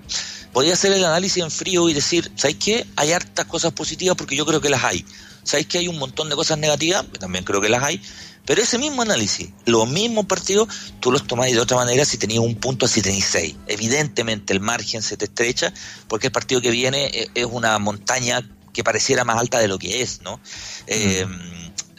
hacer 0.74 0.92
el 0.94 1.06
análisis 1.06 1.44
en 1.44 1.52
frío 1.52 1.88
y 1.90 1.94
decir, 1.94 2.32
¿sabes 2.36 2.56
qué? 2.56 2.88
Hay 2.96 3.12
hartas 3.12 3.46
cosas 3.46 3.72
positivas 3.72 4.18
porque 4.18 4.36
yo 4.36 4.48
creo 4.48 4.60
que 4.60 4.70
las 4.70 4.84
hay. 4.84 5.06
¿Sabes 5.44 5.68
que 5.68 5.78
hay 5.78 5.88
un 5.88 6.00
montón 6.00 6.28
de 6.28 6.36
cosas 6.36 6.58
negativas? 6.58 7.06
También 7.20 7.44
creo 7.44 7.62
que 7.62 7.70
las 7.70 7.84
hay. 7.84 8.02
Pero 8.46 8.64
ese 8.64 8.80
mismo 8.80 9.04
análisis, 9.04 9.50
los 9.66 9.88
mismos 9.88 10.26
partidos, 10.26 10.70
tú 11.00 11.12
los 11.12 11.28
tomáis 11.28 11.54
de 11.54 11.62
otra 11.62 11.78
manera 11.78 12.04
si 12.04 12.18
tenías 12.18 12.40
un 12.40 12.56
punto, 12.56 12.88
si 12.88 13.04
tenéis 13.04 13.26
seis. 13.26 13.56
Evidentemente 13.68 14.52
el 14.52 14.60
margen 14.60 15.04
se 15.04 15.18
te 15.18 15.26
estrecha 15.26 15.72
porque 16.08 16.28
el 16.28 16.34
partido 16.34 16.62
que 16.62 16.72
viene 16.72 17.12
eh, 17.14 17.30
es 17.36 17.46
una 17.46 17.78
montaña 17.78 18.42
que 18.74 18.84
pareciera 18.84 19.24
más 19.24 19.38
alta 19.38 19.60
de 19.60 19.68
lo 19.68 19.78
que 19.78 20.02
es, 20.02 20.22
¿no? 20.24 20.40
Eh, 20.88 21.28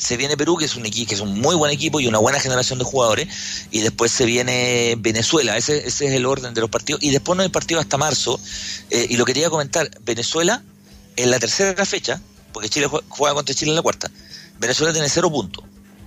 se 0.01 0.17
viene 0.17 0.37
Perú, 0.37 0.57
que 0.57 0.65
es 0.65 0.77
un 0.77 0.87
equipo, 0.87 1.11
que 1.11 1.15
es 1.15 1.21
un 1.21 1.39
muy 1.39 1.55
buen 1.55 1.71
equipo 1.71 2.01
y 2.01 2.07
una 2.07 2.19
buena 2.19 2.41
generación 2.41 2.79
de 2.79 2.87
jugadores, 2.87 3.29
y 3.71 3.81
después 3.81 4.11
se 4.11 4.25
viene 4.25 4.97
Venezuela, 4.99 5.59
ese, 5.59 5.87
ese 5.87 6.07
es 6.07 6.13
el 6.13 6.25
orden 6.25 6.55
de 6.55 6.63
los 6.63 6.71
partidos, 6.71 7.03
y 7.03 7.11
después 7.11 7.37
no 7.37 7.43
hay 7.43 7.51
partido 7.51 7.81
hasta 7.81 7.99
marzo, 7.99 8.41
eh, 8.89 9.07
y 9.11 9.19
lo 9.19 9.27
que 9.27 9.35
quería 9.35 9.51
comentar, 9.51 9.91
Venezuela, 10.01 10.63
en 11.17 11.31
la 11.31 11.39
tercera 11.39 11.85
fecha, 11.85 12.21
porque 12.53 12.71
Chile 12.71 12.89
juega 13.09 13.35
contra 13.35 13.55
Chile 13.55 13.73
en 13.73 13.77
la 13.77 13.83
cuarta, 13.83 14.11
Venezuela 14.59 14.91
tiene 14.95 15.11
cero 15.11 15.31
puntos, 15.31 15.65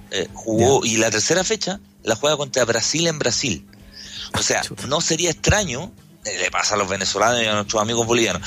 eh, 0.09 0.27
jugó, 0.33 0.83
y 0.83 0.97
la 0.97 1.11
tercera 1.11 1.43
fecha 1.43 1.79
la 2.03 2.15
juega 2.15 2.35
contra 2.35 2.65
Brasil 2.65 3.05
en 3.05 3.19
Brasil. 3.19 3.67
O 4.33 4.41
sea, 4.41 4.63
no 4.87 5.01
sería 5.01 5.29
extraño, 5.29 5.91
eh, 6.25 6.39
le 6.39 6.49
pasa 6.49 6.73
a 6.73 6.77
los 6.77 6.89
venezolanos 6.89 7.43
y 7.43 7.45
a 7.45 7.53
nuestros 7.53 7.79
amigos 7.79 8.07
bolivianos, 8.07 8.41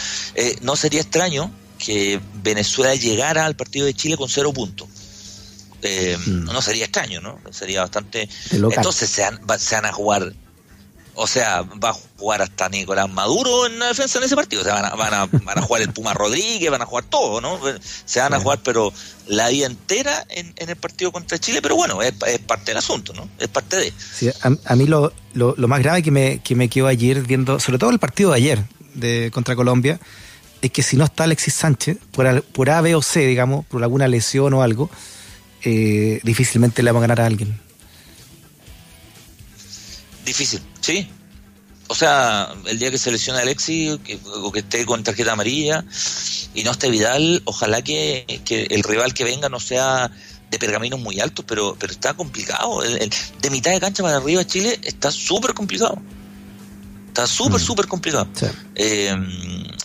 no 0.62 0.74
sería 0.74 1.02
extraño 1.02 1.52
que 1.78 2.20
Venezuela 2.42 2.96
llegara 2.96 3.46
al 3.46 3.54
partido 3.54 3.86
de 3.86 3.94
Chile 3.94 4.16
con 4.16 4.28
cero 4.28 4.52
puntos. 4.52 4.88
Eh, 5.82 6.16
mm. 6.26 6.44
No 6.44 6.62
sería 6.62 6.84
extraño, 6.84 7.20
¿no? 7.20 7.38
Sería 7.50 7.80
bastante. 7.80 8.28
Entonces 8.50 9.10
se 9.10 9.22
van, 9.22 9.84
a 9.84 9.92
jugar. 9.92 10.32
O 11.14 11.26
sea, 11.26 11.62
va 11.62 11.90
a 11.90 11.92
jugar 12.18 12.42
hasta 12.42 12.68
Nicolás 12.68 13.08
Maduro 13.08 13.66
en 13.66 13.78
la 13.78 13.86
defensa 13.86 14.18
en 14.18 14.24
ese 14.24 14.36
partido. 14.36 14.62
O 14.62 14.64
sea, 14.64 14.74
van 14.74 14.84
a, 14.84 14.94
van 14.94 15.14
a, 15.14 15.26
van 15.26 15.58
a 15.58 15.62
jugar 15.62 15.82
el 15.82 15.92
Puma 15.92 16.12
Rodríguez, 16.12 16.70
van 16.70 16.82
a 16.82 16.86
jugar 16.86 17.04
todo, 17.04 17.40
¿no? 17.40 17.58
Se 18.04 18.20
van 18.20 18.34
a 18.34 18.40
jugar, 18.40 18.60
pero 18.62 18.92
la 19.26 19.48
vida 19.48 19.66
entera 19.66 20.26
en, 20.28 20.52
el 20.56 20.76
partido 20.76 21.12
contra 21.12 21.38
Chile. 21.38 21.62
Pero 21.62 21.76
bueno, 21.76 22.02
es, 22.02 22.12
parte 22.46 22.72
del 22.72 22.78
asunto, 22.78 23.14
¿no? 23.14 23.28
Es 23.38 23.48
parte 23.48 23.76
de. 23.76 23.92
Sí, 24.12 24.30
a, 24.42 24.76
mí 24.76 24.86
lo, 24.86 25.12
lo, 25.32 25.68
más 25.68 25.80
grave 25.80 26.02
que 26.02 26.10
me, 26.10 26.40
que 26.40 26.54
me 26.54 26.68
quedó 26.68 26.86
ayer 26.86 27.22
viendo, 27.22 27.60
sobre 27.60 27.78
todo 27.78 27.90
el 27.90 27.98
partido 27.98 28.30
de 28.30 28.36
ayer 28.36 28.64
de 28.94 29.30
contra 29.32 29.56
Colombia, 29.56 30.00
es 30.62 30.70
que 30.70 30.82
si 30.82 30.96
no 30.96 31.04
está 31.04 31.24
Alexis 31.24 31.54
Sánchez, 31.54 31.98
por, 32.12 32.42
por 32.42 32.70
A, 32.70 32.80
B 32.80 32.94
o 32.94 33.02
C, 33.02 33.26
digamos, 33.26 33.64
por 33.66 33.82
alguna 33.82 34.08
lesión 34.08 34.52
o 34.54 34.62
algo, 34.62 34.90
eh, 35.68 36.20
difícilmente 36.22 36.80
le 36.80 36.92
vamos 36.92 37.00
a 37.00 37.08
ganar 37.08 37.20
a 37.20 37.26
alguien. 37.26 37.58
Difícil, 40.24 40.60
sí. 40.80 41.08
O 41.88 41.94
sea, 41.94 42.54
el 42.66 42.78
día 42.78 42.92
que 42.92 42.98
se 42.98 43.10
lesiona 43.10 43.40
Alexis, 43.40 43.98
que, 44.04 44.18
o 44.24 44.52
que 44.52 44.60
esté 44.60 44.86
con 44.86 45.02
tarjeta 45.02 45.32
amarilla 45.32 45.84
y 46.54 46.62
no 46.62 46.70
esté 46.70 46.88
Vidal, 46.88 47.42
ojalá 47.46 47.82
que, 47.82 48.40
que 48.44 48.68
el 48.70 48.84
rival 48.84 49.12
que 49.12 49.24
venga 49.24 49.48
no 49.48 49.58
sea 49.58 50.10
de 50.50 50.58
pergaminos 50.60 51.00
muy 51.00 51.18
altos, 51.18 51.44
pero, 51.48 51.76
pero 51.78 51.92
está 51.92 52.14
complicado. 52.14 52.80
de 52.82 53.50
mitad 53.50 53.72
de 53.72 53.80
cancha 53.80 54.04
para 54.04 54.18
arriba 54.18 54.46
Chile 54.46 54.78
está 54.84 55.10
súper 55.10 55.52
complicado. 55.52 56.00
Está 57.08 57.26
súper, 57.26 57.60
mm. 57.60 57.64
súper 57.64 57.86
complicado. 57.88 58.28
Eh, 58.76 59.12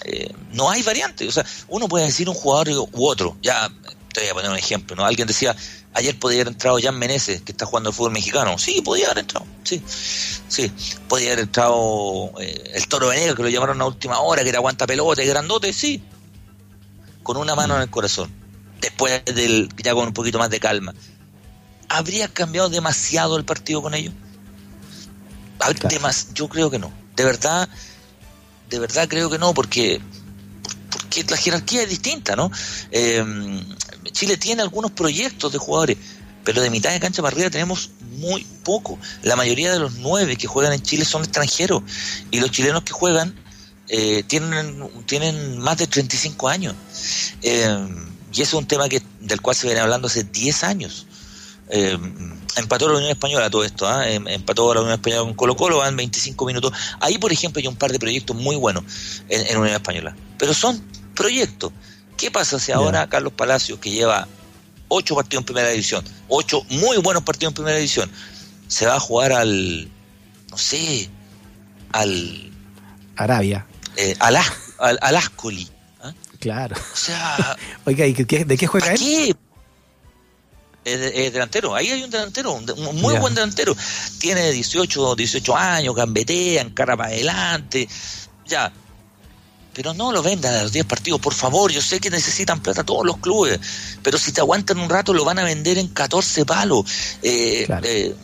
eh, 0.06 0.34
no 0.54 0.70
hay 0.70 0.84
variantes. 0.84 1.28
O 1.28 1.32
sea, 1.32 1.46
uno 1.70 1.88
puede 1.88 2.06
decir 2.06 2.30
un 2.30 2.36
jugador 2.36 2.70
u 2.92 3.08
otro. 3.08 3.38
Ya 3.42 3.68
te 4.14 4.22
voy 4.22 4.30
a 4.30 4.34
poner 4.34 4.52
un 4.52 4.58
ejemplo. 4.58 4.96
¿no? 4.96 5.06
Alguien 5.06 5.28
decía, 5.28 5.56
ayer 5.94 6.18
podía 6.18 6.42
haber 6.42 6.54
entrado 6.54 6.78
Jan 6.82 6.98
Meneses, 6.98 7.42
que 7.42 7.52
está 7.52 7.66
jugando 7.66 7.90
el 7.90 7.96
fútbol 7.96 8.12
mexicano. 8.12 8.58
Sí, 8.58 8.82
podía 8.82 9.08
haber 9.08 9.20
entrado. 9.20 9.46
Sí, 9.64 9.82
sí. 10.48 10.72
Podía 11.08 11.34
haber 11.34 11.40
entrado 11.40 12.32
eh, 12.40 12.72
el 12.74 12.88
Toro 12.88 13.08
Venegas, 13.08 13.36
que 13.36 13.44
lo 13.44 13.50
llamaron 13.50 13.82
a 13.82 13.86
última 13.86 14.20
hora, 14.20 14.44
que 14.44 14.50
era 14.50 14.60
aguanta 14.60 14.86
pelota 14.86 15.24
y 15.24 15.28
grandote. 15.28 15.74
Sí. 15.74 16.04
Con 17.24 17.38
una 17.38 17.56
mano 17.56 17.76
en 17.76 17.82
el 17.82 17.90
corazón. 17.90 18.32
Después 18.80 19.24
del, 19.26 19.70
ya 19.78 19.94
con 19.94 20.08
un 20.08 20.14
poquito 20.14 20.40
más 20.40 20.50
de 20.50 20.60
calma. 20.60 20.94
¿Habría 21.88 22.28
cambiado 22.28 22.70
demasiado 22.70 23.38
el 23.38 23.46
partido 23.46 23.82
con 23.82 23.94
ellos? 23.94 24.14
Yo 26.34 26.48
creo 26.48 26.72
que 26.72 26.80
no 26.80 27.02
de 27.16 27.26
verdad, 27.26 27.70
de 28.70 28.80
verdad 28.80 29.08
creo 29.08 29.30
que 29.30 29.38
no, 29.38 29.54
porque, 29.54 30.02
porque 30.90 31.24
la 31.30 31.38
jerarquía 31.38 31.84
es 31.84 31.90
distinta, 31.90 32.36
¿no? 32.36 32.52
Eh, 32.92 33.24
Chile 34.12 34.38
tiene 34.38 34.62
algunos 34.62 34.92
proyectos 34.92 35.52
de 35.52 35.58
jugadores, 35.58 35.98
pero 36.44 36.62
de 36.62 36.70
mitad 36.70 36.92
de 36.92 37.00
cancha 37.00 37.22
para 37.22 37.34
arriba 37.34 37.50
tenemos 37.50 37.92
muy 38.18 38.46
poco. 38.64 38.98
La 39.24 39.36
mayoría 39.36 39.72
de 39.72 39.80
los 39.80 39.96
nueve 39.96 40.36
que 40.36 40.48
juegan 40.48 40.74
en 40.74 40.82
Chile 40.82 41.06
son 41.06 41.24
extranjeros 41.24 41.84
y 42.32 42.40
los 42.40 42.52
chilenos 42.52 42.84
que 42.84 42.94
juegan 42.94 43.36
eh, 43.88 44.24
tienen, 44.24 44.90
tienen 45.06 45.58
más 45.58 45.78
de 45.78 45.88
35 45.88 46.48
años. 46.48 46.76
Eh, 47.42 47.68
y 48.34 48.36
ese 48.36 48.44
es 48.44 48.54
un 48.54 48.66
tema 48.66 48.88
que, 48.88 49.02
del 49.20 49.42
cual 49.42 49.56
se 49.56 49.68
viene 49.68 49.82
hablando 49.82 50.08
hace 50.08 50.24
10 50.24 50.64
años. 50.64 51.08
Eh, 51.70 51.98
empató 52.58 52.88
la 52.88 52.98
Unión 52.98 53.12
Española 53.12 53.50
todo 53.50 53.64
esto, 53.64 53.90
em, 54.04 54.28
empató 54.28 54.74
la 54.74 54.82
Unión 54.82 54.94
Española 54.94 55.24
con 55.24 55.34
Colo 55.34 55.56
Colo, 55.56 55.78
van 55.78 55.96
25 55.96 56.46
minutos. 56.46 56.74
Ahí, 57.00 57.18
por 57.18 57.32
ejemplo, 57.32 57.60
hay 57.60 57.68
un 57.68 57.76
par 57.76 57.92
de 57.92 58.00
proyectos 58.00 58.36
muy 58.36 58.56
buenos 58.56 58.84
en, 59.30 59.48
en 59.48 59.58
Unión 59.58 59.76
Española, 59.76 60.16
pero 60.38 60.54
son 60.54 60.82
proyectos. 61.16 61.72
¿Qué 62.22 62.30
pasa 62.30 62.60
si 62.60 62.72
ahora 62.72 63.10
Carlos 63.10 63.34
Palacios, 63.34 63.80
que 63.80 63.90
lleva 63.90 64.28
ocho 64.90 65.16
partidos 65.16 65.42
en 65.42 65.46
primera 65.46 65.70
división, 65.70 66.06
ocho 66.28 66.64
muy 66.70 66.98
buenos 66.98 67.24
partidos 67.24 67.50
en 67.50 67.56
primera 67.56 67.78
división, 67.78 68.12
se 68.68 68.86
va 68.86 68.98
a 68.98 69.00
jugar 69.00 69.34
al, 69.34 69.90
no 70.52 70.56
sé, 70.56 71.10
al... 71.92 72.52
Arabia. 73.16 73.66
Eh, 73.98 74.16
al, 74.20 74.38
al, 74.78 75.16
Ascoli. 75.16 75.68
¿ah? 76.04 76.14
Claro. 76.40 76.76
O 76.94 76.96
sea... 76.96 77.58
Oiga, 77.86 78.06
¿y 78.06 78.14
de 78.14 78.56
qué 78.56 78.68
juega 78.68 78.94
él? 78.94 79.00
Qué? 79.00 79.36
es, 80.86 81.34
delantero. 81.34 81.74
Ahí 81.74 81.90
hay 81.90 82.04
un 82.04 82.12
delantero, 82.12 82.54
un, 82.54 82.66
muy 83.02 83.18
buen 83.18 83.34
delantero. 83.34 83.76
Tiene 84.20 84.52
18, 84.52 85.16
18 85.16 85.58
años, 85.58 85.96
gambetea, 85.96 86.62
encara 86.62 86.96
para 86.96 87.10
adelante. 87.10 87.90
Ya. 88.46 88.72
Pero 89.74 89.94
no 89.94 90.12
lo 90.12 90.22
vendan 90.22 90.54
a 90.54 90.64
los 90.64 90.72
10 90.72 90.86
partidos, 90.86 91.22
por 91.22 91.34
favor. 91.34 91.72
Yo 91.72 91.82
sé 91.82 92.00
que 92.00 92.10
necesitan 92.10 92.62
plata 92.62 92.84
todos 92.84 93.06
los 93.06 93.18
clubes, 93.18 93.60
pero 94.04 94.18
si 94.18 94.32
te 94.32 94.42
aguantan 94.42 94.80
un 94.80 94.90
rato, 94.90 95.14
lo 95.14 95.24
van 95.24 95.40
a 95.40 95.44
vender 95.44 95.78
en 95.78 95.88
14 95.88 96.46
palos. 96.46 96.86
Eh, 97.22 97.68
eh, 97.84 98.16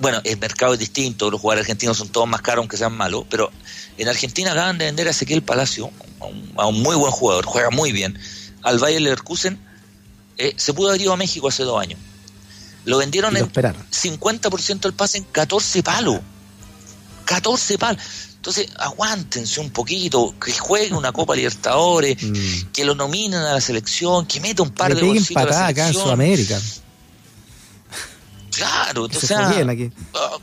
bueno, 0.00 0.20
el 0.24 0.38
mercado 0.38 0.74
es 0.74 0.78
distinto, 0.78 1.30
los 1.30 1.40
jugadores 1.40 1.64
argentinos 1.64 1.96
son 1.96 2.08
todos 2.08 2.28
más 2.28 2.42
caros 2.42 2.62
aunque 2.62 2.76
sean 2.76 2.96
malos, 2.96 3.24
pero 3.30 3.50
en 3.96 4.08
Argentina 4.08 4.52
acaban 4.52 4.76
de 4.76 4.86
vender 4.86 5.06
a 5.06 5.10
Ezequiel 5.12 5.42
Palacio, 5.42 5.90
a 6.20 6.24
un, 6.26 6.52
a 6.56 6.66
un 6.66 6.82
muy 6.82 6.96
buen 6.96 7.12
jugador, 7.12 7.46
juega 7.46 7.70
muy 7.70 7.92
bien, 7.92 8.18
al 8.62 8.78
Bayer 8.78 9.00
Leverkusen 9.00 9.58
eh, 10.36 10.54
se 10.56 10.74
pudo 10.74 10.88
haber 10.88 11.02
ido 11.02 11.12
a 11.12 11.16
México 11.16 11.48
hace 11.48 11.62
dos 11.62 11.80
años. 11.80 11.98
Lo 12.84 12.98
vendieron 12.98 13.36
en 13.36 13.50
50% 13.50 14.80
del 14.80 14.92
pase 14.92 15.18
en 15.18 15.24
14 15.24 15.82
palos. 15.82 16.20
14 17.24 17.78
palos. 17.78 18.02
Entonces, 18.44 18.68
aguántense 18.78 19.58
un 19.60 19.70
poquito, 19.70 20.34
que 20.38 20.52
juegue 20.52 20.94
una 20.94 21.12
Copa 21.12 21.34
Libertadores, 21.34 22.22
mm. 22.22 22.72
que 22.72 22.84
lo 22.84 22.94
nominen 22.94 23.40
a 23.40 23.54
la 23.54 23.60
selección, 23.60 24.26
que 24.26 24.40
meta 24.40 24.62
un 24.62 24.70
par 24.70 24.94
de 24.94 25.02
bolsitos 25.02 25.42
a 25.42 25.46
la 25.46 25.66
acá 25.68 25.88
en 25.88 25.94
Sudamérica. 25.94 26.60
Claro, 28.50 29.06
entonces. 29.06 29.30
Ah, 29.32 30.38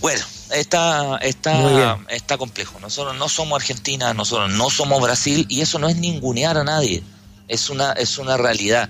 bueno, 0.00 0.24
está, 0.50 1.16
está, 1.18 1.98
está 2.08 2.36
complejo. 2.36 2.78
Nosotros 2.80 3.16
no 3.16 3.28
somos 3.28 3.60
Argentina, 3.60 4.12
nosotros 4.12 4.50
no 4.50 4.68
somos 4.68 5.00
Brasil, 5.00 5.46
y 5.48 5.60
eso 5.60 5.78
no 5.78 5.88
es 5.88 5.96
ningunear 5.96 6.58
a 6.58 6.64
nadie 6.64 7.02
es 7.48 7.70
una, 7.70 7.92
es 7.92 8.18
una 8.18 8.36
realidad. 8.36 8.88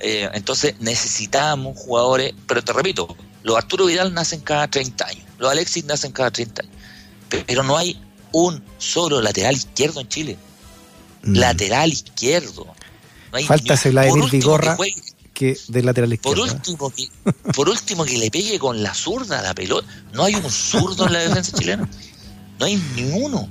Eh, 0.00 0.28
entonces 0.32 0.74
necesitamos 0.80 1.78
jugadores, 1.78 2.34
pero 2.46 2.64
te 2.64 2.72
repito, 2.72 3.16
los 3.42 3.56
Arturo 3.56 3.86
Vidal 3.86 4.14
nacen 4.14 4.40
cada 4.40 4.68
30 4.68 5.06
años, 5.06 5.24
los 5.38 5.50
Alexis 5.50 5.84
nacen 5.84 6.12
cada 6.12 6.30
30 6.30 6.62
años, 6.62 6.74
pero 7.46 7.62
no 7.62 7.76
hay 7.76 8.00
un 8.32 8.62
solo 8.78 9.20
lateral 9.20 9.56
izquierdo 9.56 10.00
en 10.00 10.08
Chile. 10.08 10.38
Mm. 11.22 11.36
Lateral 11.36 11.92
izquierdo. 11.92 12.66
Falta 13.46 13.74
ese 13.74 13.90
Vladimir 13.90 14.30
Vigorra 14.30 14.76
que, 15.32 15.56
de 15.68 15.82
lateral 15.82 16.12
izquierdo. 16.12 16.42
Por 16.42 16.52
último, 16.52 16.90
que, 16.90 17.08
por 17.54 17.68
último, 17.68 18.04
que 18.04 18.18
le 18.18 18.30
pegue 18.30 18.58
con 18.58 18.82
la 18.82 18.94
zurda 18.94 19.42
la 19.42 19.54
pelota. 19.54 19.86
No 20.12 20.24
hay 20.24 20.34
un 20.34 20.50
zurdo 20.50 21.06
en 21.06 21.12
la 21.12 21.20
defensa 21.20 21.56
chilena. 21.56 21.88
No 22.58 22.66
hay 22.66 22.82
ni 22.94 23.04
uno. 23.12 23.48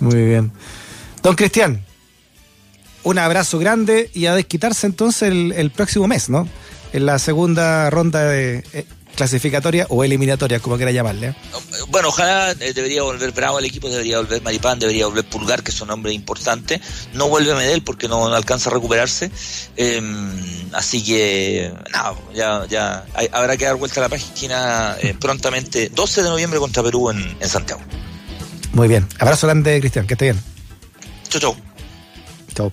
Muy 0.00 0.24
bien. 0.24 0.52
Don 1.22 1.34
Cristian, 1.34 1.84
un 3.02 3.18
abrazo 3.18 3.58
grande 3.58 4.10
y 4.14 4.26
a 4.26 4.34
desquitarse 4.34 4.86
entonces 4.86 5.30
el, 5.30 5.70
próximo 5.70 6.06
mes, 6.06 6.28
¿no? 6.28 6.48
En 6.92 7.06
la 7.06 7.18
segunda 7.18 7.90
ronda 7.90 8.24
de 8.24 8.64
eh, 8.72 8.86
clasificatoria 9.18 9.84
o 9.90 10.04
eliminatoria, 10.04 10.60
como 10.60 10.76
quiera 10.76 10.92
llamarle. 10.92 11.28
¿eh? 11.28 11.34
Bueno, 11.88 12.08
ojalá 12.10 12.52
eh, 12.52 12.72
debería 12.72 13.02
volver 13.02 13.32
Bravo 13.32 13.58
al 13.58 13.64
equipo, 13.64 13.90
debería 13.90 14.18
volver 14.18 14.40
Maripán, 14.42 14.78
debería 14.78 15.06
volver 15.06 15.24
Pulgar, 15.24 15.64
que 15.64 15.72
es 15.72 15.80
un 15.80 15.90
hombre 15.90 16.12
importante. 16.12 16.80
No 17.14 17.28
vuelve 17.28 17.52
Medel 17.54 17.82
porque 17.82 18.06
no, 18.06 18.32
alcanza 18.32 18.70
a 18.70 18.74
recuperarse. 18.74 19.32
Em, 19.76 20.72
así 20.72 21.02
que, 21.02 21.72
nada, 21.92 22.14
ya, 22.32 22.64
ya 22.66 23.04
habrá 23.32 23.56
que 23.56 23.64
dar 23.64 23.74
vuelta 23.74 23.98
a 23.98 24.04
la 24.04 24.08
página 24.08 24.96
prontamente. 25.20 25.88
12 25.88 26.22
de 26.22 26.28
noviembre 26.28 26.60
contra 26.60 26.84
Perú 26.84 27.10
en, 27.10 27.36
en 27.40 27.48
Santiago. 27.48 27.80
Muy 28.72 28.86
bien. 28.86 29.08
Abrazo 29.18 29.48
grande, 29.48 29.80
Cristian, 29.80 30.06
que 30.06 30.14
esté 30.14 30.26
bien. 30.26 30.40
Chau, 31.28 31.40
chau. 31.40 31.56
Chau. 32.54 32.72